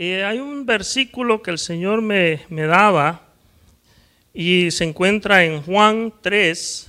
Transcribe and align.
Eh, 0.00 0.22
hay 0.24 0.38
un 0.38 0.64
versículo 0.64 1.42
que 1.42 1.50
el 1.50 1.58
Señor 1.58 2.02
me, 2.02 2.42
me 2.50 2.66
daba 2.66 3.22
y 4.32 4.70
se 4.70 4.84
encuentra 4.84 5.44
en 5.44 5.60
Juan 5.60 6.14
3, 6.20 6.88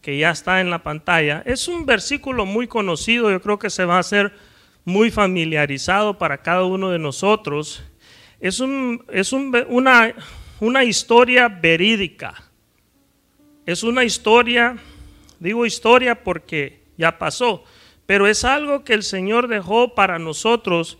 que 0.00 0.16
ya 0.16 0.30
está 0.30 0.62
en 0.62 0.70
la 0.70 0.82
pantalla. 0.82 1.42
Es 1.44 1.68
un 1.68 1.84
versículo 1.84 2.46
muy 2.46 2.66
conocido, 2.66 3.30
yo 3.30 3.42
creo 3.42 3.58
que 3.58 3.68
se 3.68 3.84
va 3.84 3.96
a 3.96 4.00
hacer 4.00 4.32
muy 4.86 5.10
familiarizado 5.10 6.16
para 6.16 6.38
cada 6.38 6.64
uno 6.64 6.88
de 6.88 6.98
nosotros. 6.98 7.82
Es, 8.40 8.60
un, 8.60 9.04
es 9.12 9.34
una, 9.34 10.14
una 10.58 10.84
historia 10.84 11.48
verídica. 11.48 12.32
Es 13.66 13.82
una 13.82 14.04
historia, 14.04 14.78
digo 15.38 15.66
historia 15.66 16.24
porque 16.24 16.80
ya 16.96 17.18
pasó, 17.18 17.62
pero 18.06 18.26
es 18.26 18.42
algo 18.42 18.84
que 18.84 18.94
el 18.94 19.02
Señor 19.02 19.48
dejó 19.48 19.94
para 19.94 20.18
nosotros 20.18 20.96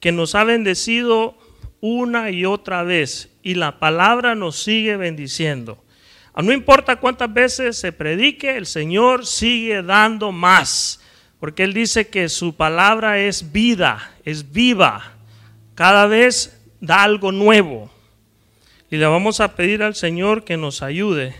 que 0.00 0.12
nos 0.12 0.34
ha 0.34 0.44
bendecido 0.44 1.36
una 1.80 2.30
y 2.30 2.44
otra 2.44 2.82
vez 2.82 3.30
y 3.42 3.54
la 3.54 3.78
palabra 3.78 4.34
nos 4.34 4.62
sigue 4.62 4.96
bendiciendo. 4.96 5.82
Ah, 6.34 6.42
no 6.42 6.52
importa 6.52 6.96
cuántas 6.96 7.32
veces 7.32 7.78
se 7.78 7.92
predique, 7.92 8.56
el 8.56 8.66
Señor 8.66 9.26
sigue 9.26 9.82
dando 9.82 10.32
más, 10.32 11.00
porque 11.40 11.64
Él 11.64 11.72
dice 11.72 12.08
que 12.08 12.28
su 12.28 12.54
palabra 12.56 13.18
es 13.18 13.52
vida, 13.52 14.12
es 14.24 14.52
viva, 14.52 15.14
cada 15.74 16.06
vez 16.06 16.60
da 16.80 17.02
algo 17.02 17.32
nuevo. 17.32 17.90
Y 18.90 18.96
le 18.96 19.06
vamos 19.06 19.40
a 19.40 19.54
pedir 19.54 19.82
al 19.82 19.94
Señor 19.94 20.44
que 20.44 20.56
nos 20.56 20.82
ayude. 20.82 21.34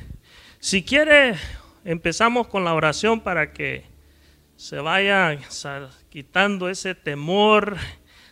Si 0.60 0.82
quiere, 0.82 1.36
empezamos 1.84 2.48
con 2.48 2.64
la 2.64 2.74
oración 2.74 3.20
para 3.20 3.52
que 3.52 3.84
se 4.56 4.80
vaya 4.80 5.38
quitando 6.10 6.68
ese 6.68 6.94
temor, 6.94 7.76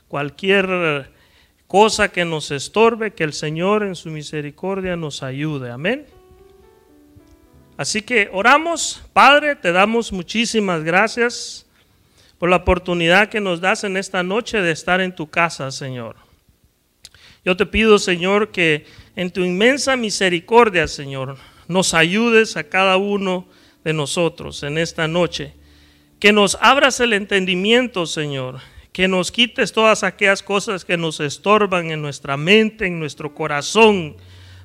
cualquier 0.09 1.11
cosa 1.67 2.09
que 2.09 2.25
nos 2.25 2.51
estorbe, 2.51 3.13
que 3.13 3.25
el 3.25 3.33
Señor 3.33 3.83
en 3.83 3.95
su 3.95 4.11
misericordia 4.11 4.97
nos 4.97 5.23
ayude. 5.23 5.71
Amén. 5.71 6.07
Así 7.77 8.03
que 8.03 8.31
oramos, 8.33 9.03
Padre, 9.13 9.57
te 9.57 9.73
damos 9.73 10.13
muchísimas 10.13 10.83
gracias 10.83 11.67
por 12.39 12.49
la 12.49 12.57
oportunidad 12.57 13.29
que 13.29 13.41
nos 13.41 13.61
das 13.61 13.85
en 13.85 13.97
esta 13.97 14.23
noche 14.23 14.61
de 14.63 14.71
estar 14.73 15.01
en 15.01 15.15
tu 15.15 15.29
casa, 15.29 15.71
Señor. 15.71 16.17
Yo 17.45 17.57
te 17.57 17.67
pido, 17.67 17.99
Señor, 17.99 18.51
que 18.51 18.87
en 19.15 19.31
tu 19.31 19.43
inmensa 19.43 19.97
misericordia, 19.97 20.89
Señor, 20.89 21.37
nos 21.69 21.95
ayudes 21.95 22.57
a 22.57 22.65
cada 22.65 22.97
uno 22.97 23.47
de 23.85 23.93
nosotros 23.93 24.63
en 24.63 24.79
esta 24.79 25.07
noche. 25.07 25.55
Que 26.19 26.33
nos 26.33 26.59
abras 26.61 26.99
el 27.01 27.13
entendimiento, 27.13 28.07
Señor, 28.07 28.61
que 28.97 29.09
nos 29.09 29.31
quites 29.31 29.75
todas 29.75 30.03
aquellas 30.05 30.43
cosas 30.43 30.87
que 30.87 30.97
nos 30.97 31.21
estorban 31.21 31.91
en 31.91 32.01
nuestra 32.01 32.39
mente, 32.39 32.87
en 32.87 32.99
nuestro 32.99 33.35
corazón, 33.35 34.17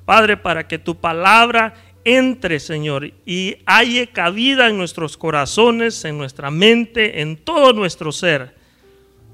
Padre, 0.06 0.38
para 0.38 0.66
que 0.66 0.78
tu 0.78 0.96
palabra 0.96 1.74
entre, 2.02 2.58
Señor, 2.58 3.12
y 3.26 3.58
haya 3.66 4.06
cabida 4.06 4.70
en 4.70 4.78
nuestros 4.78 5.18
corazones, 5.18 6.02
en 6.06 6.16
nuestra 6.16 6.50
mente, 6.50 7.20
en 7.20 7.36
todo 7.36 7.74
nuestro 7.74 8.10
ser. 8.10 8.54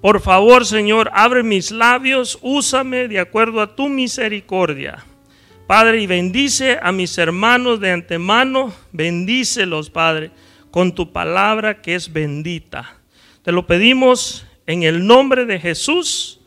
Por 0.00 0.20
favor, 0.20 0.66
Señor, 0.66 1.12
abre 1.14 1.44
mis 1.44 1.70
labios, 1.70 2.36
úsame 2.42 3.06
de 3.06 3.20
acuerdo 3.20 3.60
a 3.60 3.76
tu 3.76 3.88
misericordia. 3.88 5.04
Padre, 5.68 6.02
y 6.02 6.08
bendice 6.08 6.76
a 6.82 6.90
mis 6.90 7.16
hermanos 7.18 7.78
de 7.78 7.92
antemano, 7.92 8.74
bendícelos, 8.90 9.90
Padre, 9.90 10.32
con 10.72 10.92
tu 10.92 11.12
palabra 11.12 11.80
que 11.82 11.94
es 11.94 12.12
bendita. 12.12 12.96
Te 13.44 13.52
lo 13.52 13.64
pedimos 13.64 14.44
en 14.68 14.82
el 14.82 15.06
nombre 15.06 15.46
de 15.46 15.58
Jesús, 15.58 16.40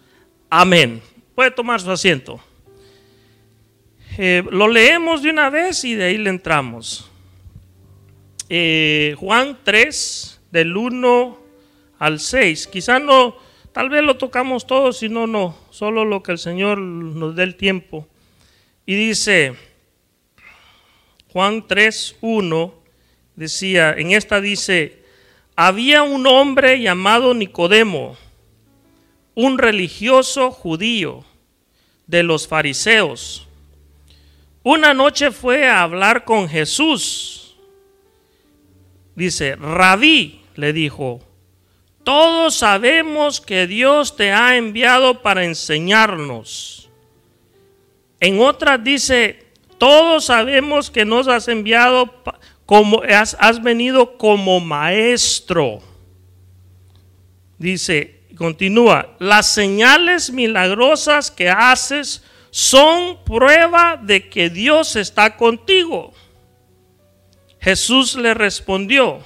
amén. 0.47 1.02
Puede 1.33 1.50
tomar 1.50 1.81
su 1.81 1.89
asiento. 1.89 2.39
Eh, 4.16 4.44
lo 4.52 4.67
leemos 4.67 5.23
de 5.23 5.31
una 5.31 5.50
vez 5.50 5.83
y 5.83 5.95
de 5.95 6.03
ahí 6.03 6.17
le 6.19 6.30
entramos. 6.30 7.09
Eh, 8.48 9.15
Juan 9.17 9.58
3, 9.64 10.39
del 10.52 10.77
1 10.77 11.39
al 11.98 12.20
6. 12.20 12.67
Quizá 12.67 12.99
no, 12.99 13.37
tal 13.73 13.89
vez 13.89 14.04
lo 14.04 14.15
tocamos 14.17 14.67
todos, 14.67 14.99
si 14.99 15.10
no, 15.10 15.26
no. 15.26 15.58
Solo 15.71 16.05
lo 16.05 16.21
que 16.21 16.33
el 16.33 16.37
Señor 16.37 16.77
nos 16.77 17.36
dé 17.36 17.42
el 17.42 17.55
tiempo. 17.55 18.08
Y 18.86 18.93
dice, 18.93 19.55
Juan 21.30 21.65
3, 21.67 22.17
1, 22.21 22.73
decía, 23.36 23.93
en 23.98 24.11
esta 24.11 24.39
dice, 24.39 25.01
había 25.56 26.04
un 26.04 26.26
hombre 26.28 26.82
llamado 26.82 27.34
Nicodemo, 27.34 28.17
un 29.36 29.58
religioso 29.58 30.52
judío 30.52 31.23
de 32.08 32.23
los 32.23 32.48
fariseos. 32.48 33.48
Una 34.64 34.94
noche 34.94 35.32
fue 35.32 35.67
a 35.67 35.82
hablar 35.82 36.26
con 36.26 36.48
Jesús. 36.48 37.56
Dice, 39.16 39.56
rabí, 39.56 40.42
le 40.56 40.73
dijo, 40.73 41.22
todos 42.04 42.56
sabemos 42.56 43.42
que 43.42 43.67
Dios 43.67 44.16
te 44.16 44.32
ha 44.32 44.58
enviado 44.58 45.22
para 45.22 45.45
enseñarnos. 45.45 46.90
En 48.20 48.40
otras 48.40 48.84
dice, 48.84 49.48
todos 49.78 50.26
sabemos 50.26 50.92
que 50.92 51.06
nos 51.06 51.28
has 51.28 51.48
enviado 51.48 52.23
como 52.71 53.02
has, 53.04 53.61
venido 53.61 54.17
como 54.17 54.61
maestro. 54.61 55.82
Dice, 57.58 58.21
continúa, 58.37 59.14
las 59.20 59.48
señales 59.54 60.32
milagrosas 60.32 61.30
que 61.30 61.49
haces 61.49 62.23
son 62.49 63.26
prueba 63.26 63.99
de 64.02 64.30
que 64.30 64.49
Dios 64.49 64.95
está 64.95 65.36
contigo. 65.36 66.14
Jesús 67.60 68.15
le 68.15 68.33
respondió, 68.33 69.20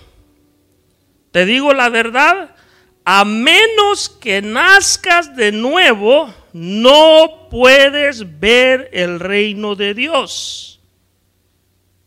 te 1.29 1.45
digo 1.45 1.71
la 1.71 1.89
verdad, 1.89 2.55
a 3.03 3.25
menos 3.25 4.09
que 4.09 4.41
nazcas 4.41 5.35
de 5.35 5.51
nuevo, 5.51 6.33
no 6.51 7.47
puedes 7.51 8.39
ver 8.39 8.89
el 8.91 9.19
reino 9.19 9.75
de 9.75 9.93
Dios. 9.93 10.81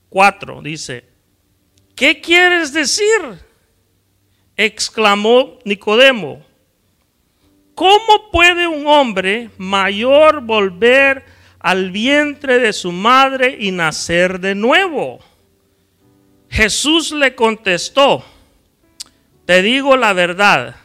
Cuatro, 0.08 0.62
dice, 0.62 1.17
¿Qué 1.98 2.20
quieres 2.20 2.72
decir? 2.72 3.42
exclamó 4.56 5.58
Nicodemo. 5.64 6.46
¿Cómo 7.74 8.30
puede 8.30 8.68
un 8.68 8.86
hombre 8.86 9.50
mayor 9.58 10.40
volver 10.40 11.24
al 11.58 11.90
vientre 11.90 12.60
de 12.60 12.72
su 12.72 12.92
madre 12.92 13.56
y 13.58 13.72
nacer 13.72 14.38
de 14.38 14.54
nuevo? 14.54 15.18
Jesús 16.48 17.10
le 17.10 17.34
contestó, 17.34 18.24
te 19.44 19.60
digo 19.60 19.96
la 19.96 20.12
verdad, 20.12 20.76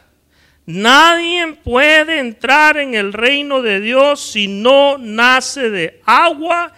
nadie 0.66 1.52
puede 1.62 2.18
entrar 2.18 2.76
en 2.76 2.94
el 2.94 3.12
reino 3.12 3.62
de 3.62 3.78
Dios 3.78 4.20
si 4.20 4.48
no 4.48 4.98
nace 4.98 5.70
de 5.70 6.00
agua 6.04 6.72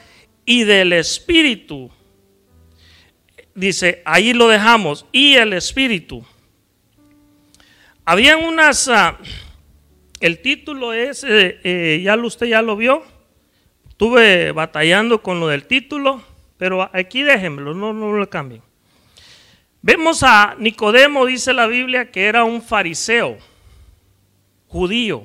y 0.45 0.65
del 0.65 0.93
Espíritu 0.93 1.91
dice, 3.57 4.03
ahí 4.05 4.33
lo 4.33 4.47
dejamos, 4.47 5.07
y 5.11 5.35
el 5.35 5.53
Espíritu. 5.55 6.25
Habían 8.05 8.45
unas, 8.45 8.87
ah, 8.89 9.19
el 10.21 10.41
título 10.41 10.93
es, 10.93 11.25
eh, 11.25 11.59
eh, 11.65 12.01
ya 12.05 12.17
usted 12.17 12.47
ya 12.47 12.63
lo 12.63 12.77
vio, 12.77 13.03
estuve 13.89 14.53
batallando 14.53 15.23
con 15.23 15.41
lo 15.41 15.49
del 15.49 15.67
título, 15.67 16.23
pero 16.59 16.89
aquí 16.93 17.23
déjenmelo, 17.23 17.75
no, 17.75 17.93
no 17.93 18.13
lo 18.13 18.31
cambien. 18.31 18.63
Vemos 19.83 20.23
a 20.23 20.55
Nicodemo, 20.59 21.27
dice 21.27 21.53
la 21.53 21.67
Biblia, 21.67 22.11
que 22.11 22.27
era 22.27 22.45
un 22.45 22.63
fariseo, 22.63 23.39
judío. 24.69 25.25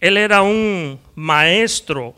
Él 0.00 0.16
era 0.16 0.42
un 0.42 0.98
maestro, 1.14 2.16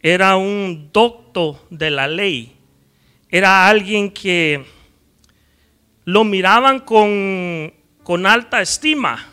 era 0.00 0.36
un 0.36 0.90
docto 0.92 1.66
de 1.70 1.90
la 1.90 2.06
ley 2.06 2.55
era 3.28 3.68
alguien 3.68 4.10
que 4.10 4.64
lo 6.04 6.24
miraban 6.24 6.80
con, 6.80 7.74
con 8.02 8.26
alta 8.26 8.62
estima, 8.62 9.26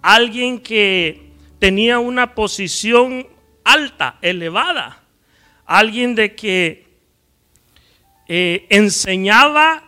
alguien 0.00 0.60
que 0.60 1.32
tenía 1.58 1.98
una 1.98 2.34
posición 2.34 3.26
alta, 3.64 4.18
elevada, 4.22 5.02
alguien 5.64 6.14
de 6.14 6.36
que 6.36 6.86
eh, 8.28 8.66
enseñaba 8.70 9.82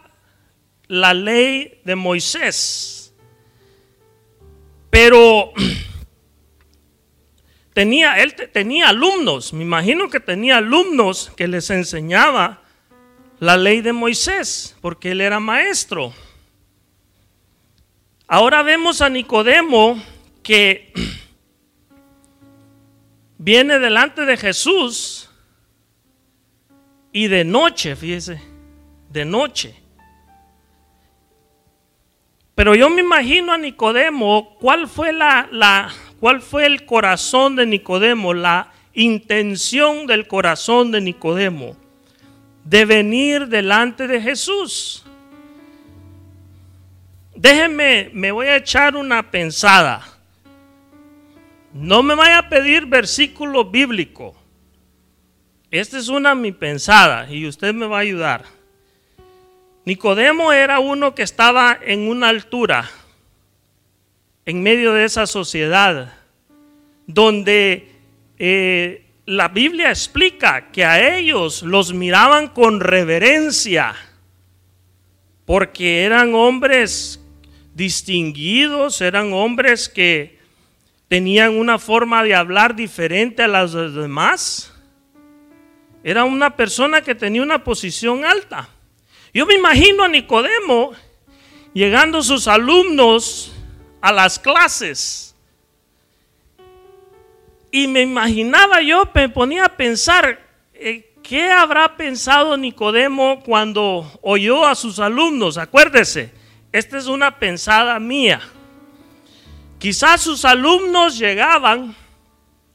la 0.89 1.15
ley 1.15 1.81
de 1.85 1.95
Moisés. 1.95 3.15
Pero 4.91 5.53
tenía, 7.73 8.17
él 8.19 8.35
tenía 8.35 8.89
alumnos, 8.89 9.53
me 9.53 9.63
imagino 9.63 10.11
que 10.11 10.19
tenía 10.19 10.57
alumnos 10.57 11.31
que 11.37 11.47
les 11.47 11.71
enseñaba 11.71 12.63
la 13.41 13.57
ley 13.57 13.81
de 13.81 13.93
Moisés, 13.93 14.77
porque 14.81 15.13
él 15.13 15.21
era 15.21 15.41
maestro. 15.41 16.13
Ahora 18.27 18.63
vemos 18.63 19.01
a 19.01 19.09
Nicodemo 19.09 20.03
que 20.43 20.93
viene 23.39 23.79
delante 23.79 24.25
de 24.25 24.37
Jesús 24.37 25.31
y 27.13 27.29
de 27.29 27.45
noche, 27.45 27.97
fíjese, 27.97 28.41
de 29.11 29.25
noche. 29.25 29.75
Pero 32.55 32.75
yo 32.75 32.91
me 32.91 33.03
imagino 33.03 33.53
a 33.53 33.59
Nicodemo, 33.59 34.57
¿cuál 34.59 34.89
fue 34.89 35.13
la, 35.13 35.49
la 35.53 35.93
cuál 36.19 36.43
fue 36.43 36.67
el 36.67 36.85
corazón 36.85 37.55
de 37.55 37.67
Nicodemo, 37.67 38.35
la 38.35 38.73
intención 38.95 40.09
del 40.09 40.27
corazón 40.27 40.91
de 40.91 41.01
Nicodemo 41.01 41.77
de 42.69 42.85
venir 42.85 43.49
delante 43.49 44.07
de 44.07 44.21
Jesús? 44.21 45.03
Déjenme, 47.35 48.11
me 48.13 48.31
voy 48.31 48.49
a 48.49 48.57
echar 48.57 48.95
una 48.95 49.31
pensada. 49.31 50.07
No 51.73 52.03
me 52.03 52.15
vaya 52.15 52.39
a 52.39 52.49
pedir 52.49 52.85
versículo 52.85 53.65
bíblico. 53.65 54.37
Esta 55.71 55.99
es 55.99 56.09
una 56.09 56.35
mi 56.35 56.53
pensada 56.53 57.31
y 57.31 57.47
usted 57.47 57.73
me 57.73 57.87
va 57.87 57.99
a 57.99 58.01
ayudar. 58.01 58.45
Nicodemo 59.85 60.53
era 60.53 60.79
uno 60.79 61.15
que 61.15 61.23
estaba 61.23 61.79
en 61.81 62.09
una 62.09 62.29
altura, 62.29 62.91
en 64.45 64.63
medio 64.63 64.93
de 64.93 65.05
esa 65.05 65.27
sociedad, 65.27 66.13
donde 67.07 67.93
eh, 68.39 69.08
la 69.29 69.49
Biblia 69.49 69.91
explica 69.91 70.73
que 70.73 70.87
a 70.87 71.19
ellos 71.19 71.63
los 71.63 71.93
miraban 71.93 72.49
con 72.49 72.81
reverencia, 72.81 73.95
porque 75.45 76.05
eran 76.05 76.35
hombres 76.35 77.23
distinguidos, 77.75 79.03
eran 79.03 79.35
hombres 79.35 79.91
que 79.91 80.39
tenían 81.09 81.59
una 81.59 81.79
forma 81.79 82.25
de 82.25 82.35
hablar 82.35 82.75
diferente 82.75 83.43
a 83.43 83.49
las 83.49 83.75
demás. 83.75 84.73
Era 86.03 86.25
una 86.25 86.57
persona 86.57 87.03
que 87.03 87.15
tenía 87.15 87.43
una 87.43 87.63
posición 87.63 88.25
alta. 88.25 88.71
Yo 89.35 89.45
me 89.45 89.57
imagino 89.57 90.05
a 90.05 90.09
Nicodemo 90.09 90.93
llegando 91.75 92.23
sus 92.23 92.49
alumnos 92.49 93.53
a 94.01 94.11
las 94.11 94.39
clases. 94.39 95.28
Y 97.71 97.87
me 97.87 98.03
imaginaba 98.03 98.81
yo, 98.81 99.09
me 99.15 99.29
ponía 99.29 99.67
a 99.67 99.77
pensar, 99.77 100.41
eh, 100.73 101.13
¿qué 101.23 101.51
habrá 101.51 101.97
pensado 101.97 102.57
Nicodemo 102.57 103.43
cuando 103.43 104.11
oyó 104.23 104.67
a 104.67 104.75
sus 104.75 104.99
alumnos? 104.99 105.59
Acuérdese, 105.59 106.33
esta 106.73 106.97
es 106.97 107.07
una 107.07 107.39
pensada 107.39 107.99
mía. 107.99 108.41
Quizás 109.79 110.23
sus 110.23 110.45
alumnos 110.45 111.19
llegaban, 111.19 111.95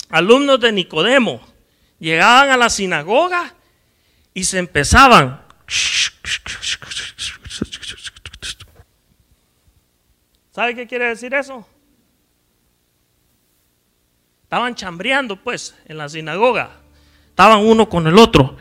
alumnos 0.09 0.59
de 0.59 0.71
Nicodemo, 0.71 1.41
llegaban 1.99 2.49
a 2.49 2.57
la 2.57 2.69
sinagoga 2.69 3.55
y 4.33 4.43
se 4.43 4.59
empezaban. 4.59 5.41
¿Sabe 10.51 10.75
qué 10.75 10.85
quiere 10.85 11.07
decir 11.07 11.33
eso? 11.33 11.67
Estaban 14.53 14.75
chambreando 14.75 15.35
pues 15.35 15.75
en 15.88 15.97
la 15.97 16.07
sinagoga. 16.07 16.69
Estaban 17.29 17.65
uno 17.65 17.89
con 17.89 18.05
el 18.05 18.19
otro. 18.19 18.55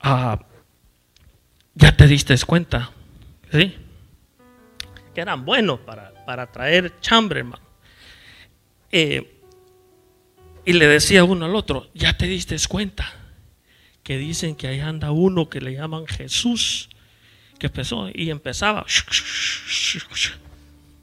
Ah, 0.00 0.40
ya 1.74 1.94
te 1.94 2.06
diste 2.06 2.34
cuenta. 2.46 2.90
¿Sí? 3.52 3.76
que 5.14 5.20
eran 5.20 5.44
buenos 5.44 5.80
para, 5.80 6.50
traer 6.50 6.98
chambre. 7.02 7.44
Eh, 8.90 9.42
y 10.64 10.72
le 10.72 10.86
decía 10.86 11.22
uno 11.22 11.44
al 11.44 11.54
otro, 11.54 11.90
ya 11.92 12.16
te 12.16 12.24
diste 12.24 12.56
cuenta 12.66 13.12
que 14.02 14.16
dicen 14.16 14.56
que 14.56 14.68
ahí 14.68 14.80
anda 14.80 15.10
uno 15.10 15.50
que 15.50 15.60
le 15.60 15.74
llaman 15.74 16.06
Jesús, 16.06 16.88
que 17.58 17.66
empezó 17.66 18.08
y 18.14 18.30
empezaba. 18.30 18.86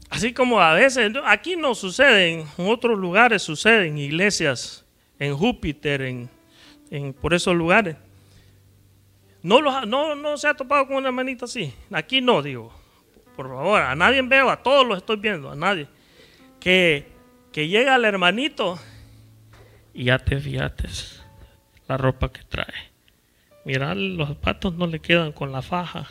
Así 0.09 0.33
como 0.33 0.62
a 0.62 0.74
veces, 0.74 1.12
aquí 1.25 1.56
no 1.56 1.75
sucede, 1.75 2.31
en 2.31 2.48
otros 2.57 2.98
lugares 2.98 3.42
sucede, 3.42 3.88
en 3.88 3.98
iglesias, 3.98 4.86
en 5.19 5.36
Júpiter, 5.36 6.01
en, 6.01 6.30
por 7.13 7.33
esos 7.33 7.56
lugares. 7.56 7.98
No, 9.44 9.62
no, 9.86 10.15
no 10.15 10.38
se 10.38 10.48
ha 10.48 10.54
topado 10.54 10.88
con 10.88 10.98
una 10.98 11.12
manita 11.12 11.45
así. 11.45 11.74
Aquí 11.92 12.21
no, 12.21 12.42
digo 12.42 12.74
por 13.38 13.50
favor, 13.50 13.81
a 13.83 13.95
nadie 13.95 14.24
veo, 14.24 14.50
a 14.50 14.63
todos 14.63 14.86
los 14.86 14.98
estoy 14.98 15.18
viendo, 15.18 15.51
a 15.51 15.56
nadie. 15.56 15.88
Que, 16.59 17.07
que 17.54 17.68
llega 17.68 17.95
el 17.95 18.04
hermanito 18.04 18.80
y 19.94 20.06
ya 20.06 20.18
te 20.18 20.39
fiates 20.39 21.24
la 21.88 21.98
ropa 21.98 22.33
que 22.33 22.42
trae. 22.42 22.92
Mira, 23.63 23.94
los 23.94 24.30
zapatos 24.30 24.74
no 24.74 24.88
le 24.88 25.00
quedan 25.00 25.31
con 25.31 25.51
la 25.51 25.62
faja, 25.62 26.07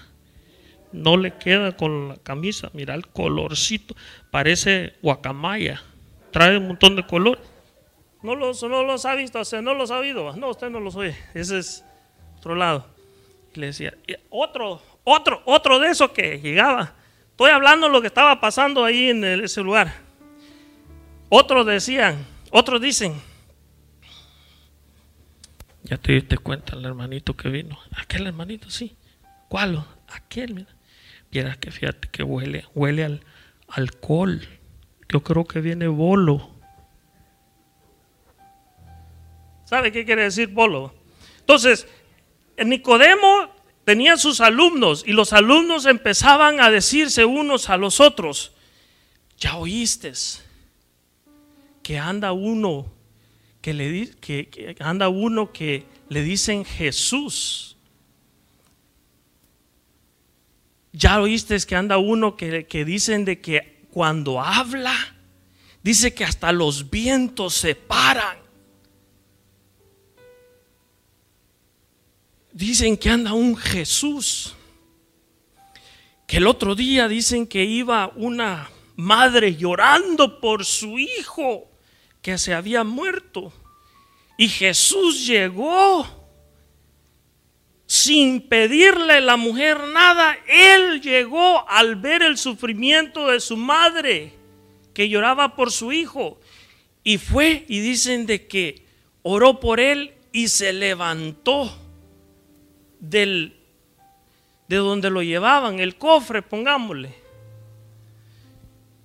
no 0.96 1.16
le 1.16 1.32
queda 1.32 1.76
con 1.76 2.08
la 2.08 2.16
camisa. 2.16 2.70
Mira 2.72 2.94
el 2.94 3.06
colorcito, 3.06 3.94
parece 4.30 4.94
guacamaya, 5.02 5.82
trae 6.30 6.56
un 6.58 6.68
montón 6.68 6.96
de 6.96 7.06
color. 7.06 7.38
No 8.22 8.34
los, 8.34 8.62
no 8.62 8.82
los 8.82 9.04
ha 9.04 9.14
visto, 9.14 9.40
no 9.62 9.74
los 9.74 9.90
ha 9.90 9.98
oído. 9.98 10.34
No, 10.36 10.50
usted 10.50 10.70
no 10.70 10.80
los 10.80 10.96
oye. 10.96 11.16
Ese 11.34 11.58
es 11.58 11.84
otro 12.38 12.54
lado. 12.54 12.86
Y 13.54 13.60
le 13.60 13.66
decía, 13.66 13.94
otro, 14.30 14.82
otro, 15.04 15.42
otro 15.44 15.78
de 15.78 15.90
esos 15.90 16.10
que 16.10 16.40
llegaba 16.40 16.94
Estoy 17.36 17.50
hablando 17.50 17.86
de 17.86 17.92
lo 17.92 18.00
que 18.00 18.06
estaba 18.06 18.40
pasando 18.40 18.82
ahí 18.82 19.10
en 19.10 19.22
ese 19.22 19.60
lugar. 19.60 19.92
Otros 21.28 21.66
decían, 21.66 22.24
otros 22.50 22.80
dicen, 22.80 23.20
ya 25.82 25.98
te 25.98 26.12
diste 26.12 26.38
cuenta 26.38 26.74
el 26.76 26.86
hermanito 26.86 27.36
que 27.36 27.50
vino. 27.50 27.78
Aquel 27.94 28.26
hermanito, 28.26 28.70
sí. 28.70 28.96
¿Cuál? 29.50 29.84
Aquel, 30.08 30.54
mira. 30.54 30.75
Que 31.60 31.70
fíjate 31.70 32.08
que 32.08 32.22
huele, 32.22 32.64
huele 32.74 33.04
al 33.04 33.22
alcohol. 33.68 34.48
Yo 35.08 35.22
creo 35.22 35.44
que 35.44 35.60
viene 35.60 35.86
bolo. 35.86 36.50
¿Sabe 39.66 39.92
qué 39.92 40.04
quiere 40.04 40.22
decir 40.22 40.48
bolo? 40.48 40.94
Entonces, 41.40 41.86
Nicodemo 42.64 43.50
tenían 43.84 44.18
sus 44.18 44.40
alumnos 44.40 45.04
y 45.06 45.12
los 45.12 45.32
alumnos 45.32 45.86
empezaban 45.86 46.60
a 46.60 46.70
decirse 46.70 47.24
unos 47.24 47.68
a 47.68 47.76
los 47.76 48.00
otros, 48.00 48.52
ya 49.38 49.56
oíste 49.56 50.12
que 51.82 51.98
anda 51.98 52.32
uno 52.32 52.86
que 53.60 53.74
le 53.74 54.10
que, 54.20 54.76
anda 54.80 55.08
uno 55.08 55.52
que 55.52 55.84
le 56.08 56.22
dicen 56.22 56.64
Jesús. 56.64 57.75
Ya 60.96 61.20
oíste 61.20 61.58
que 61.60 61.76
anda 61.76 61.98
uno 61.98 62.36
que, 62.36 62.66
que 62.66 62.84
dicen 62.86 63.26
de 63.26 63.40
que 63.40 63.84
cuando 63.90 64.40
habla, 64.40 64.94
dice 65.82 66.14
que 66.14 66.24
hasta 66.24 66.52
los 66.52 66.88
vientos 66.88 67.54
se 67.54 67.74
paran. 67.74 68.46
dicen 72.56 72.96
que 72.96 73.10
anda 73.10 73.34
un 73.34 73.54
Jesús. 73.54 74.54
Que 76.26 76.38
el 76.38 76.46
otro 76.46 76.74
día 76.74 77.06
dicen 77.06 77.46
que 77.46 77.62
iba 77.64 78.10
una 78.16 78.70
madre 78.96 79.54
llorando 79.54 80.40
por 80.40 80.64
su 80.64 80.98
hijo 80.98 81.70
que 82.22 82.38
se 82.38 82.54
había 82.54 82.82
muerto. 82.82 83.52
Y 84.38 84.48
Jesús 84.48 85.26
llegó 85.26 86.15
sin 87.86 88.40
pedirle 88.48 89.20
la 89.20 89.36
mujer 89.36 89.80
nada. 89.88 90.36
Él 90.48 91.00
llegó 91.00 91.68
al 91.68 91.96
ver 91.96 92.22
el 92.22 92.36
sufrimiento 92.36 93.28
de 93.28 93.40
su 93.40 93.56
madre 93.56 94.32
que 94.92 95.08
lloraba 95.08 95.54
por 95.56 95.70
su 95.70 95.92
hijo. 95.92 96.40
Y 97.04 97.18
fue 97.18 97.64
y 97.68 97.80
dicen 97.80 98.26
de 98.26 98.46
que 98.46 98.84
oró 99.22 99.60
por 99.60 99.78
él 99.78 100.14
y 100.32 100.48
se 100.48 100.72
levantó 100.72 101.72
del, 102.98 103.56
de 104.68 104.76
donde 104.76 105.10
lo 105.10 105.22
llevaban, 105.22 105.78
el 105.78 105.96
cofre, 105.96 106.42
pongámosle. 106.42 107.14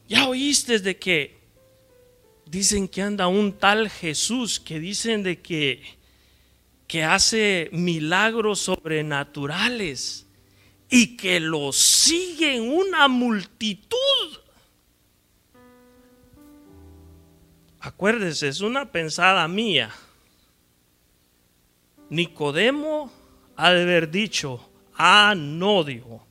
Ya 0.07 0.27
oíste 0.27 0.79
de 0.79 0.97
que 0.97 1.39
dicen 2.45 2.87
que 2.87 3.01
anda 3.01 3.27
un 3.27 3.53
tal 3.53 3.89
Jesús, 3.89 4.59
que 4.59 4.79
dicen 4.79 5.23
de 5.23 5.41
que, 5.41 5.81
que 6.91 7.05
hace 7.05 7.69
milagros 7.71 8.59
sobrenaturales 8.59 10.27
y 10.89 11.15
que 11.15 11.39
lo 11.39 11.71
siguen 11.71 12.69
una 12.69 13.07
multitud. 13.07 13.97
Acuérdese, 17.79 18.49
es 18.49 18.59
una 18.59 18.91
pensada 18.91 19.47
mía. 19.47 19.89
Nicodemo 22.09 23.09
ha 23.55 23.71
de 23.71 23.83
haber 23.83 24.11
dicho, 24.11 24.69
ah, 24.97 25.33
no, 25.33 25.85
dijo, 25.85 26.27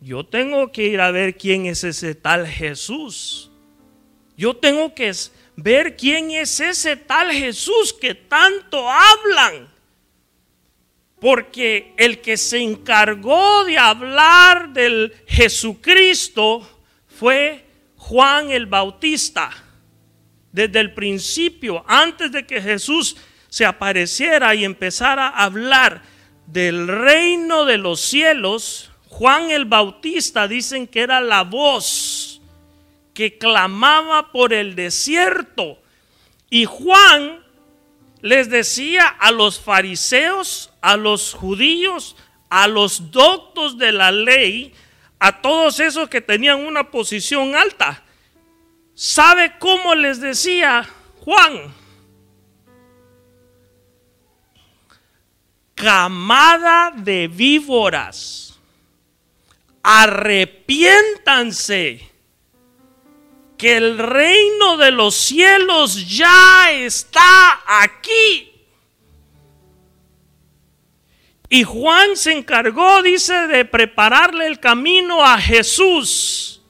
yo 0.00 0.24
tengo 0.24 0.70
que 0.70 0.84
ir 0.84 1.00
a 1.00 1.10
ver 1.10 1.36
quién 1.36 1.66
es 1.66 1.82
ese 1.82 2.14
tal 2.14 2.46
Jesús. 2.46 3.50
Yo 4.36 4.54
tengo 4.54 4.94
que 4.94 5.12
ver 5.56 5.96
quién 5.96 6.30
es 6.30 6.60
ese 6.60 6.96
tal 6.96 7.32
Jesús 7.32 7.92
que 7.98 8.14
tanto 8.14 8.88
hablan. 8.88 9.74
Porque 11.18 11.94
el 11.96 12.20
que 12.20 12.36
se 12.36 12.58
encargó 12.58 13.64
de 13.64 13.78
hablar 13.78 14.72
del 14.74 15.14
Jesucristo 15.26 16.84
fue 17.08 17.64
Juan 17.96 18.50
el 18.50 18.66
Bautista. 18.66 19.50
Desde 20.52 20.80
el 20.80 20.92
principio, 20.94 21.84
antes 21.86 22.30
de 22.32 22.46
que 22.46 22.60
Jesús 22.60 23.16
se 23.48 23.64
apareciera 23.64 24.54
y 24.54 24.64
empezara 24.64 25.28
a 25.28 25.44
hablar 25.44 26.02
del 26.46 26.86
reino 26.86 27.64
de 27.64 27.78
los 27.78 28.00
cielos, 28.00 28.90
Juan 29.08 29.50
el 29.50 29.64
Bautista 29.64 30.46
dicen 30.46 30.86
que 30.86 31.00
era 31.00 31.20
la 31.20 31.42
voz 31.42 32.35
que 33.16 33.36
clamaba 33.38 34.30
por 34.30 34.52
el 34.52 34.76
desierto. 34.76 35.82
Y 36.50 36.66
Juan 36.66 37.42
les 38.20 38.50
decía 38.50 39.08
a 39.08 39.30
los 39.30 39.58
fariseos, 39.58 40.70
a 40.82 40.98
los 40.98 41.32
judíos, 41.32 42.14
a 42.50 42.68
los 42.68 43.10
doctos 43.10 43.78
de 43.78 43.92
la 43.92 44.12
ley, 44.12 44.74
a 45.18 45.40
todos 45.40 45.80
esos 45.80 46.10
que 46.10 46.20
tenían 46.20 46.66
una 46.66 46.90
posición 46.90 47.56
alta. 47.56 48.02
¿Sabe 48.94 49.54
cómo 49.58 49.94
les 49.94 50.20
decía 50.20 50.86
Juan? 51.24 51.74
Camada 55.74 56.92
de 56.94 57.28
víboras, 57.28 58.60
arrepiéntanse 59.82 62.15
que 63.56 63.76
el 63.76 63.98
reino 63.98 64.76
de 64.76 64.90
los 64.90 65.14
cielos 65.14 66.08
ya 66.08 66.70
está 66.72 67.60
aquí. 67.82 68.52
Y 71.48 71.62
Juan 71.62 72.16
se 72.16 72.32
encargó, 72.32 73.02
dice, 73.02 73.46
de 73.46 73.64
prepararle 73.64 74.46
el 74.46 74.58
camino 74.58 75.24
a 75.24 75.38
Jesús. 75.38 76.62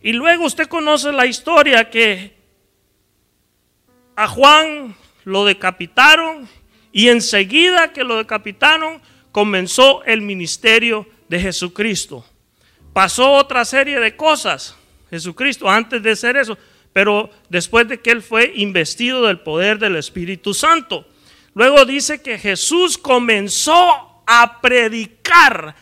Y 0.00 0.12
luego 0.12 0.44
usted 0.44 0.68
conoce 0.68 1.12
la 1.12 1.26
historia 1.26 1.90
que 1.90 2.36
a 4.14 4.28
Juan 4.28 4.96
lo 5.24 5.44
decapitaron 5.44 6.48
y 6.92 7.08
enseguida 7.08 7.92
que 7.92 8.04
lo 8.04 8.16
decapitaron 8.16 9.02
comenzó 9.32 10.02
el 10.04 10.22
ministerio 10.22 11.06
de 11.28 11.40
Jesucristo. 11.40 12.24
Pasó 12.92 13.32
otra 13.32 13.64
serie 13.64 14.00
de 14.00 14.16
cosas. 14.16 14.76
Jesucristo 15.10 15.68
antes 15.68 16.02
de 16.02 16.16
ser 16.16 16.36
eso, 16.36 16.58
pero 16.92 17.30
después 17.48 17.88
de 17.88 18.00
que 18.00 18.10
él 18.10 18.22
fue 18.22 18.52
investido 18.56 19.26
del 19.26 19.40
poder 19.40 19.78
del 19.78 19.96
Espíritu 19.96 20.54
Santo. 20.54 21.06
Luego 21.54 21.84
dice 21.84 22.22
que 22.22 22.38
Jesús 22.38 22.98
comenzó 22.98 24.22
a 24.26 24.60
predicar, 24.60 25.74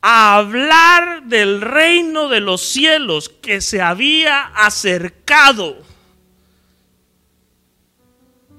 a 0.00 0.36
hablar 0.36 1.24
del 1.24 1.60
reino 1.60 2.28
de 2.28 2.40
los 2.40 2.60
cielos 2.60 3.28
que 3.28 3.60
se 3.60 3.80
había 3.80 4.42
acercado. 4.54 5.78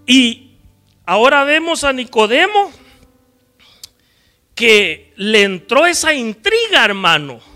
Y 0.07 0.57
ahora 1.05 1.43
vemos 1.43 1.83
a 1.83 1.93
Nicodemo 1.93 2.71
que 4.55 5.13
le 5.17 5.43
entró 5.43 5.85
esa 5.85 6.13
intriga, 6.13 6.85
hermano 6.85 7.54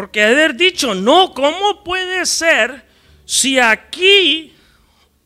porque 0.00 0.24
haber 0.24 0.54
dicho, 0.54 0.94
no, 0.94 1.34
¿cómo 1.34 1.84
puede 1.84 2.24
ser 2.24 2.86
si 3.26 3.58
aquí, 3.58 4.54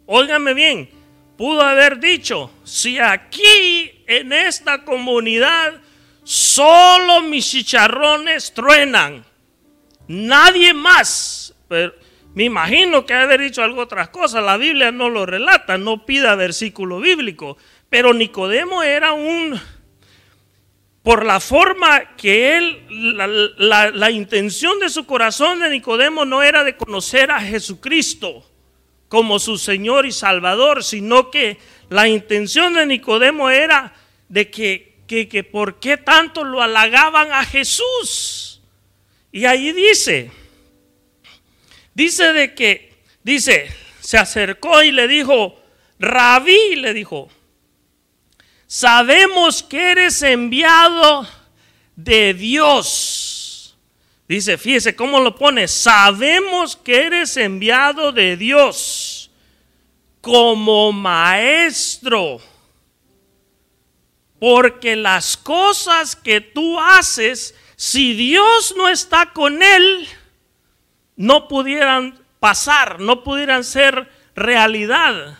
óigame 0.04 0.52
bien, 0.52 0.90
pudo 1.38 1.62
haber 1.62 2.00
dicho, 2.00 2.50
si 2.64 2.98
aquí 2.98 4.02
en 4.08 4.32
esta 4.32 4.82
comunidad 4.82 5.74
solo 6.24 7.20
mis 7.22 7.48
chicharrones 7.48 8.52
truenan, 8.52 9.24
nadie 10.08 10.74
más. 10.74 11.54
Pero 11.68 11.94
me 12.34 12.42
imagino 12.42 13.06
que 13.06 13.14
haber 13.14 13.42
dicho 13.42 13.62
algo 13.62 13.82
otras 13.82 14.08
cosas, 14.08 14.42
la 14.42 14.56
Biblia 14.56 14.90
no 14.90 15.08
lo 15.08 15.24
relata, 15.24 15.78
no 15.78 16.04
pida 16.04 16.34
versículo 16.34 16.98
bíblico, 16.98 17.58
pero 17.88 18.12
Nicodemo 18.12 18.82
era 18.82 19.12
un 19.12 19.56
por 21.04 21.26
la 21.26 21.38
forma 21.38 22.16
que 22.16 22.56
él, 22.56 22.82
la, 23.58 24.10
intención 24.10 24.80
de 24.80 24.88
su 24.88 25.04
corazón 25.04 25.60
de 25.60 25.68
Nicodemo 25.68 26.24
no 26.24 26.42
era 26.42 26.64
de 26.64 26.78
conocer 26.78 27.30
a 27.30 27.40
Jesucristo 27.40 28.50
como 29.08 29.38
su 29.38 29.58
Señor 29.58 30.06
y 30.06 30.12
Salvador, 30.12 30.82
sino 30.82 31.30
que 31.30 31.58
la 31.90 32.08
intención 32.08 32.72
de 32.72 32.86
Nicodemo 32.86 33.50
era 33.50 33.92
de 34.30 34.50
que, 34.50 34.96
que, 35.06 35.28
que 35.28 35.44
por 35.44 35.78
qué 35.78 35.98
tanto 35.98 36.42
lo 36.42 36.62
halagaban 36.62 37.32
a 37.32 37.44
Jesús. 37.44 38.62
Y 39.30 39.44
ahí 39.44 39.72
dice, 39.72 40.30
dice 41.92 42.32
de 42.32 42.54
que, 42.54 42.94
dice, 43.22 43.68
se 44.00 44.16
acercó 44.16 44.82
y 44.82 44.90
le 44.90 45.06
dijo, 45.06 45.62
rabí, 45.98 46.76
le 46.76 46.94
dijo, 46.94 47.28
sabemos 48.74 49.62
que 49.62 49.92
eres 49.92 50.20
enviado 50.22 51.28
de 51.94 52.34
Dios. 52.34 53.76
Dice, 54.26 54.58
fíjese 54.58 54.96
cómo 54.96 55.20
lo 55.20 55.36
pone, 55.36 55.68
sabemos 55.68 56.74
que 56.74 57.06
eres 57.06 57.36
enviado 57.36 58.10
de 58.10 58.36
Dios 58.36 59.30
como 60.20 60.90
maestro. 60.90 62.40
Porque 64.40 64.96
las 64.96 65.36
cosas 65.36 66.16
que 66.16 66.40
tú 66.40 66.80
haces, 66.80 67.54
si 67.76 68.14
Dios 68.14 68.74
no 68.76 68.88
está 68.88 69.32
con 69.32 69.62
él, 69.62 70.08
no 71.14 71.46
pudieran 71.46 72.18
pasar, 72.40 72.98
no 72.98 73.22
pudieran 73.22 73.62
ser 73.62 74.10
realidad. 74.34 75.38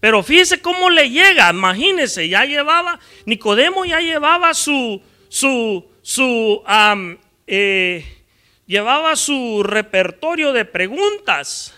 Pero 0.00 0.22
fíjese 0.22 0.62
cómo 0.62 0.88
le 0.88 1.10
llega, 1.10 1.50
imagínese, 1.50 2.28
ya 2.28 2.46
llevaba, 2.46 2.98
Nicodemo 3.26 3.84
ya 3.84 4.00
llevaba 4.00 4.54
su, 4.54 5.02
su, 5.28 5.84
su, 6.00 6.62
eh, 7.46 8.24
llevaba 8.66 9.14
su 9.16 9.62
repertorio 9.62 10.54
de 10.54 10.64
preguntas. 10.64 11.74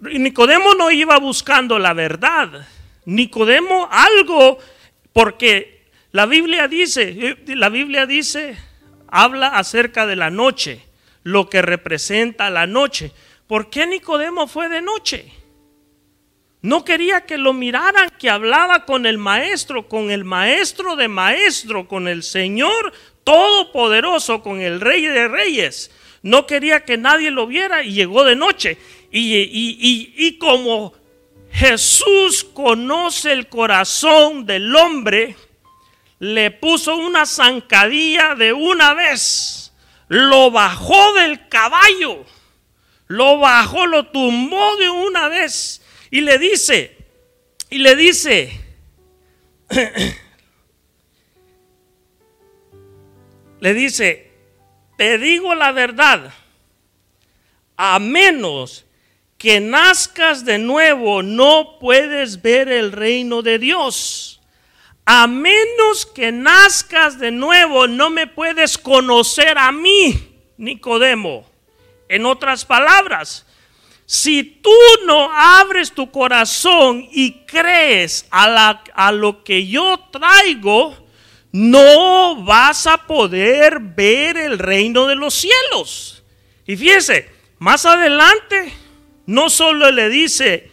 Nicodemo 0.00 0.74
no 0.74 0.90
iba 0.90 1.18
buscando 1.18 1.78
la 1.78 1.92
verdad. 1.92 2.66
Nicodemo 3.04 3.86
algo, 3.90 4.58
porque 5.12 5.90
la 6.10 6.24
Biblia 6.24 6.68
dice, 6.68 7.02
eh, 7.20 7.36
la 7.54 7.68
Biblia 7.68 8.06
dice, 8.06 8.56
habla 9.08 9.48
acerca 9.48 10.06
de 10.06 10.16
la 10.16 10.30
noche, 10.30 10.80
lo 11.22 11.50
que 11.50 11.60
representa 11.60 12.48
la 12.48 12.66
noche. 12.66 13.12
¿Por 13.46 13.68
qué 13.68 13.86
Nicodemo 13.86 14.46
fue 14.46 14.70
de 14.70 14.80
noche? 14.80 15.43
No 16.64 16.82
quería 16.82 17.26
que 17.26 17.36
lo 17.36 17.52
miraran, 17.52 18.08
que 18.18 18.30
hablaba 18.30 18.86
con 18.86 19.04
el 19.04 19.18
maestro, 19.18 19.86
con 19.86 20.10
el 20.10 20.24
maestro 20.24 20.96
de 20.96 21.08
maestro, 21.08 21.86
con 21.86 22.08
el 22.08 22.22
Señor 22.22 22.94
todopoderoso, 23.22 24.40
con 24.42 24.62
el 24.62 24.80
rey 24.80 25.02
de 25.02 25.28
reyes. 25.28 25.90
No 26.22 26.46
quería 26.46 26.86
que 26.86 26.96
nadie 26.96 27.30
lo 27.30 27.46
viera 27.46 27.82
y 27.82 27.92
llegó 27.92 28.24
de 28.24 28.34
noche. 28.34 28.78
Y, 29.12 29.36
y 30.16 30.38
como 30.38 30.94
Jesús 31.52 32.44
conoce 32.44 33.32
el 33.32 33.50
corazón 33.50 34.46
del 34.46 34.74
hombre, 34.74 35.36
le 36.18 36.50
puso 36.50 36.96
una 36.96 37.26
zancadilla 37.26 38.34
de 38.36 38.54
una 38.54 38.94
vez. 38.94 39.70
Lo 40.08 40.50
bajó 40.50 41.12
del 41.12 41.46
caballo. 41.46 42.24
Lo 43.06 43.36
bajó, 43.36 43.86
lo 43.86 44.06
tumbó 44.06 44.76
de 44.76 44.88
una 44.88 45.28
vez 45.28 45.82
y 46.10 46.20
le 46.20 46.38
dice, 46.38 46.96
y 47.70 47.78
le 47.78 47.96
dice, 47.96 48.60
le 53.60 53.74
dice, 53.74 54.30
te 54.96 55.18
digo 55.18 55.54
la 55.54 55.72
verdad, 55.72 56.32
a 57.76 57.98
menos 57.98 58.84
que 59.38 59.60
nazcas 59.60 60.44
de 60.44 60.58
nuevo, 60.58 61.22
no 61.22 61.78
puedes 61.78 62.40
ver 62.40 62.68
el 62.68 62.92
reino 62.92 63.42
de 63.42 63.58
Dios. 63.58 64.40
A 65.06 65.26
menos 65.26 66.06
que 66.06 66.32
nazcas 66.32 67.18
de 67.18 67.30
nuevo, 67.30 67.86
no 67.86 68.08
me 68.08 68.26
puedes 68.26 68.78
conocer 68.78 69.58
a 69.58 69.70
mí, 69.70 70.40
Nicodemo. 70.56 71.44
En 72.08 72.24
otras 72.24 72.64
palabras, 72.64 73.44
si 74.06 74.44
tú 74.44 74.70
no 75.06 75.30
abres 75.32 75.92
tu 75.92 76.10
corazón 76.10 77.06
y 77.10 77.44
crees 77.46 78.26
a, 78.30 78.82
a 78.94 79.12
lo 79.12 79.42
que 79.42 79.66
yo 79.66 79.98
traigo, 80.10 80.94
no 81.52 82.44
vas 82.44 82.86
a 82.86 83.06
poder 83.06 83.78
ver 83.78 84.36
el 84.36 84.58
reino 84.58 85.06
de 85.06 85.14
los 85.14 85.34
cielos. 85.34 86.22
Y 86.66 86.76
fíjese, 86.76 87.30
más 87.58 87.86
adelante 87.86 88.72
no 89.26 89.48
solo 89.48 89.90
le 89.90 90.08
dice, 90.08 90.70